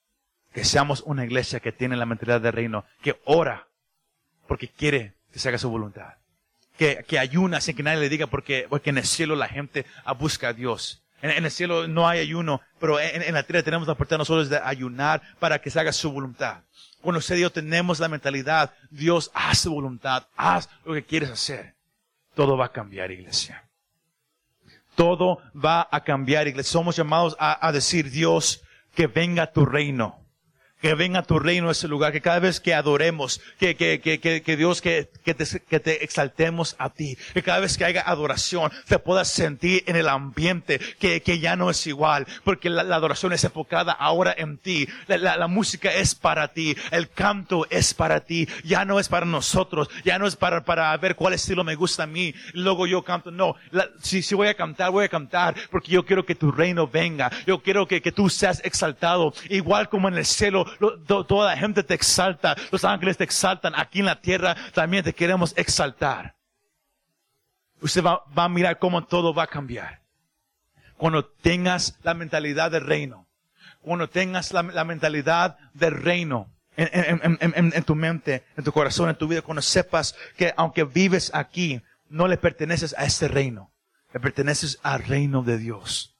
Que 0.53 0.63
seamos 0.63 1.01
una 1.01 1.25
iglesia 1.25 1.59
que 1.59 1.71
tiene 1.71 1.95
la 1.95 2.05
mentalidad 2.05 2.41
del 2.41 2.53
reino, 2.53 2.85
que 3.01 3.19
ora 3.25 3.67
porque 4.47 4.67
quiere 4.67 5.15
que 5.31 5.39
se 5.39 5.49
haga 5.49 5.57
su 5.57 5.69
voluntad. 5.69 6.13
Que, 6.77 7.03
que 7.07 7.19
ayuna 7.19 7.59
sin 7.59 7.75
que 7.75 7.83
nadie 7.83 7.99
le 7.99 8.09
diga 8.09 8.27
porque, 8.27 8.67
porque 8.69 8.89
en 8.89 8.97
el 8.97 9.05
cielo 9.05 9.35
la 9.35 9.47
gente 9.47 9.85
busca 10.17 10.49
a 10.49 10.53
Dios. 10.53 11.03
En, 11.21 11.43
el 11.43 11.51
cielo 11.51 11.87
no 11.87 12.07
hay 12.07 12.19
ayuno, 12.19 12.61
pero 12.79 12.99
en, 12.99 13.21
en, 13.21 13.33
la 13.33 13.43
tierra 13.43 13.63
tenemos 13.63 13.87
la 13.87 13.93
oportunidad 13.93 14.19
nosotros 14.19 14.49
de 14.49 14.57
ayunar 14.63 15.21
para 15.39 15.59
que 15.59 15.69
se 15.69 15.79
haga 15.79 15.91
su 15.91 16.11
voluntad. 16.11 16.61
Cuando 17.01 17.19
usted 17.19 17.35
y 17.35 17.41
yo 17.41 17.51
tenemos 17.51 17.99
la 17.99 18.07
mentalidad, 18.07 18.73
Dios 18.89 19.29
haz 19.33 19.59
su 19.59 19.73
voluntad, 19.73 20.27
haz 20.37 20.69
lo 20.85 20.93
que 20.93 21.03
quieres 21.03 21.29
hacer 21.29 21.75
todo 22.39 22.55
va 22.55 22.67
a 22.67 22.71
cambiar, 22.71 23.11
iglesia. 23.11 23.67
Todo 24.95 25.41
va 25.53 25.89
a 25.91 26.05
cambiar, 26.05 26.47
iglesia. 26.47 26.71
Somos 26.71 26.95
llamados 26.95 27.35
a, 27.37 27.67
a 27.67 27.73
decir, 27.73 28.11
Dios, 28.11 28.63
que 28.95 29.07
venga 29.07 29.51
tu 29.51 29.65
reino 29.65 30.23
que 30.81 30.93
venga 30.93 31.23
tu 31.23 31.39
reino 31.39 31.69
a 31.69 31.71
ese 31.73 31.87
lugar, 31.87 32.11
que 32.11 32.21
cada 32.21 32.39
vez 32.39 32.59
que 32.59 32.73
adoremos, 32.73 33.41
que, 33.59 33.75
que, 33.75 33.99
que, 33.99 34.19
que 34.19 34.57
Dios, 34.57 34.81
que, 34.81 35.09
que, 35.23 35.33
te, 35.33 35.45
que 35.61 35.79
te 35.79 36.03
exaltemos 36.03 36.75
a 36.79 36.89
ti, 36.89 37.17
que 37.33 37.43
cada 37.43 37.59
vez 37.59 37.77
que 37.77 37.85
haya 37.85 38.01
adoración, 38.01 38.71
te 38.87 38.99
puedas 38.99 39.27
sentir 39.29 39.83
en 39.87 39.95
el 39.95 40.07
ambiente, 40.07 40.79
que, 40.99 41.21
que 41.21 41.39
ya 41.39 41.55
no 41.55 41.69
es 41.69 41.85
igual, 41.87 42.25
porque 42.43 42.69
la, 42.69 42.81
adoración 42.95 43.33
es 43.33 43.43
enfocada 43.43 43.91
ahora 43.91 44.33
en 44.37 44.57
ti, 44.57 44.87
la, 45.07 45.17
la, 45.17 45.37
la, 45.37 45.47
música 45.47 45.93
es 45.93 46.15
para 46.15 46.49
ti, 46.49 46.75
el 46.91 47.09
canto 47.09 47.67
es 47.69 47.93
para 47.93 48.21
ti, 48.21 48.47
ya 48.63 48.85
no 48.85 48.99
es 48.99 49.09
para 49.09 49.25
nosotros, 49.25 49.89
ya 50.05 50.17
no 50.17 50.27
es 50.27 50.35
para, 50.35 50.63
para 50.63 50.95
ver 50.97 51.15
cuál 51.15 51.33
estilo 51.33 51.63
me 51.63 51.75
gusta 51.75 52.03
a 52.03 52.07
mí, 52.07 52.33
luego 52.53 52.87
yo 52.87 53.03
canto, 53.03 53.31
no, 53.31 53.55
si, 54.01 54.21
si 54.21 54.35
voy 54.35 54.47
a 54.47 54.53
cantar, 54.53 54.91
voy 54.91 55.05
a 55.05 55.09
cantar, 55.09 55.55
porque 55.71 55.91
yo 55.91 56.05
quiero 56.05 56.25
que 56.25 56.35
tu 56.35 56.51
reino 56.51 56.87
venga, 56.87 57.31
yo 57.45 57.61
quiero 57.61 57.87
que, 57.87 58.01
que 58.01 58.11
tú 58.11 58.29
seas 58.29 58.61
exaltado, 58.63 59.33
igual 59.49 59.89
como 59.89 60.07
en 60.07 60.15
el 60.15 60.25
cielo, 60.25 60.68
toda 60.77 61.51
la 61.51 61.57
gente 61.57 61.83
te 61.83 61.93
exalta, 61.93 62.55
los 62.71 62.83
ángeles 62.83 63.17
te 63.17 63.23
exaltan, 63.23 63.73
aquí 63.75 63.99
en 63.99 64.05
la 64.05 64.21
tierra 64.21 64.55
también 64.73 65.03
te 65.03 65.13
queremos 65.13 65.53
exaltar. 65.57 66.35
Usted 67.81 68.03
va, 68.03 68.23
a 68.35 68.49
mirar 68.49 68.79
cómo 68.79 69.05
todo 69.05 69.33
va 69.33 69.43
a 69.43 69.47
cambiar. 69.47 70.01
Cuando 70.97 71.25
tengas 71.25 71.97
la 72.03 72.13
mentalidad 72.13 72.71
del 72.71 72.85
reino, 72.85 73.27
cuando 73.81 74.09
tengas 74.09 74.51
la, 74.51 74.83
mentalidad 74.83 75.57
del 75.73 75.93
reino, 75.93 76.51
en, 76.75 77.37
en, 77.41 77.83
tu 77.83 77.95
mente, 77.95 78.45
en 78.57 78.63
tu 78.63 78.71
corazón, 78.71 79.09
en 79.09 79.15
tu 79.15 79.27
vida, 79.27 79.41
cuando 79.41 79.61
sepas 79.61 80.15
que 80.37 80.53
aunque 80.57 80.83
vives 80.83 81.31
aquí, 81.33 81.81
no 82.09 82.27
le 82.27 82.37
perteneces 82.37 82.93
a 82.97 83.05
este 83.05 83.27
reino, 83.27 83.71
le 84.13 84.19
perteneces 84.19 84.79
al 84.83 85.03
reino 85.03 85.43
de 85.43 85.57
Dios. 85.57 86.18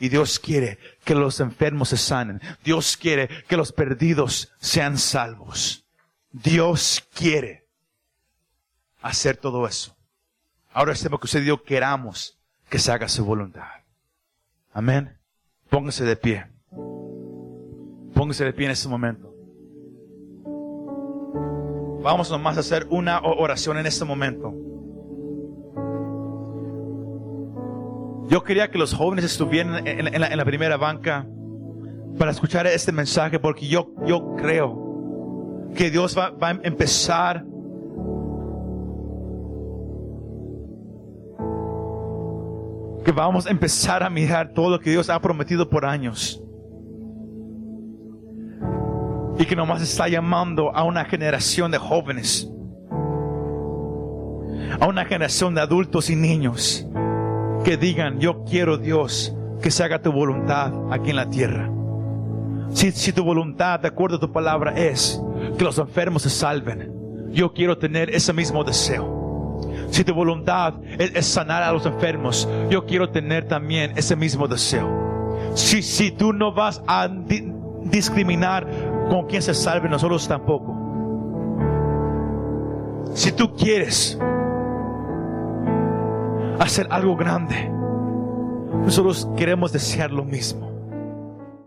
Y 0.00 0.08
Dios 0.08 0.38
quiere 0.38 0.78
que 1.04 1.14
los 1.14 1.40
enfermos 1.40 1.90
se 1.90 1.96
sanen. 1.96 2.40
Dios 2.64 2.96
quiere 2.96 3.28
que 3.48 3.56
los 3.56 3.72
perdidos 3.72 4.52
sean 4.60 4.98
salvos. 4.98 5.84
Dios 6.32 7.06
quiere 7.14 7.66
hacer 9.00 9.36
todo 9.36 9.66
eso. 9.66 9.96
Ahora 10.72 10.92
es 10.92 11.00
tiempo 11.00 11.18
que 11.18 11.26
usted 11.26 11.44
yo 11.44 11.62
queramos 11.62 12.36
que 12.68 12.78
se 12.78 12.90
haga 12.90 13.08
su 13.08 13.24
voluntad. 13.24 13.68
Amén. 14.72 15.16
Póngase 15.70 16.04
de 16.04 16.16
pie. 16.16 16.46
Póngase 18.14 18.44
de 18.44 18.52
pie 18.52 18.66
en 18.66 18.72
este 18.72 18.88
momento. 18.88 19.32
Vamos 22.02 22.30
nomás 22.30 22.56
a 22.56 22.60
hacer 22.60 22.86
una 22.90 23.20
oración 23.20 23.78
en 23.78 23.86
este 23.86 24.04
momento. 24.04 24.52
Yo 28.28 28.42
quería 28.42 28.70
que 28.70 28.78
los 28.78 28.94
jóvenes 28.94 29.24
estuvieran 29.24 29.86
en, 29.86 30.20
la, 30.20 30.44
primera 30.44 30.76
banca 30.76 31.26
para 32.18 32.30
escuchar 32.30 32.66
este 32.66 32.90
mensaje 32.90 33.38
porque 33.38 33.66
yo, 33.66 33.92
yo 34.06 34.34
creo 34.36 35.70
que 35.76 35.90
Dios 35.90 36.16
va, 36.16 36.30
va 36.30 36.48
a 36.50 36.60
empezar 36.62 37.44
que 43.04 43.12
vamos 43.12 43.46
a 43.46 43.50
empezar 43.50 44.02
a 44.02 44.08
mirar 44.08 44.54
todo 44.54 44.70
lo 44.70 44.80
que 44.80 44.90
Dios 44.90 45.10
ha 45.10 45.20
prometido 45.20 45.68
por 45.68 45.84
años. 45.84 46.42
Y 49.36 49.44
que 49.44 49.54
nomás 49.54 49.82
está 49.82 50.08
llamando 50.08 50.74
a 50.74 50.84
una 50.84 51.04
generación 51.04 51.70
de 51.70 51.76
jóvenes, 51.76 52.50
a 54.80 54.86
una 54.86 55.04
generación 55.04 55.54
de 55.54 55.60
adultos 55.60 56.08
y 56.08 56.16
niños 56.16 56.88
que 57.64 57.76
digan, 57.76 58.20
yo 58.20 58.44
quiero 58.44 58.76
Dios 58.76 59.34
que 59.62 59.70
se 59.70 59.82
haga 59.82 60.02
tu 60.02 60.12
voluntad 60.12 60.72
aquí 60.92 61.10
en 61.10 61.16
la 61.16 61.30
tierra. 61.30 61.70
Si, 62.70 62.92
si 62.92 63.12
tu 63.12 63.24
voluntad, 63.24 63.80
de 63.80 63.88
acuerdo 63.88 64.16
a 64.16 64.20
tu 64.20 64.30
palabra, 64.30 64.72
es 64.76 65.20
que 65.56 65.64
los 65.64 65.78
enfermos 65.78 66.22
se 66.22 66.30
salven, 66.30 67.30
yo 67.32 67.52
quiero 67.52 67.78
tener 67.78 68.10
ese 68.10 68.32
mismo 68.32 68.62
deseo. 68.62 69.14
Si 69.90 70.04
tu 70.04 70.12
voluntad 70.14 70.74
es, 70.98 71.26
sanar 71.26 71.62
a 71.62 71.72
los 71.72 71.86
enfermos, 71.86 72.48
yo 72.68 72.84
quiero 72.84 73.10
tener 73.10 73.48
también 73.48 73.92
ese 73.96 74.16
mismo 74.16 74.46
deseo. 74.46 75.40
Si, 75.54 75.82
si 75.82 76.10
tú 76.10 76.32
no 76.32 76.52
vas 76.52 76.82
a 76.86 77.08
discriminar 77.84 78.66
con 79.08 79.26
quien 79.26 79.40
se 79.40 79.54
salve, 79.54 79.88
nosotros 79.88 80.26
tampoco. 80.28 80.74
Si 83.14 83.32
tú 83.32 83.54
quieres 83.54 84.18
hacer 86.58 86.86
algo 86.90 87.16
grande, 87.16 87.68
nosotros 88.84 89.28
queremos 89.36 89.72
desear 89.72 90.10
lo 90.10 90.24
mismo. 90.24 90.73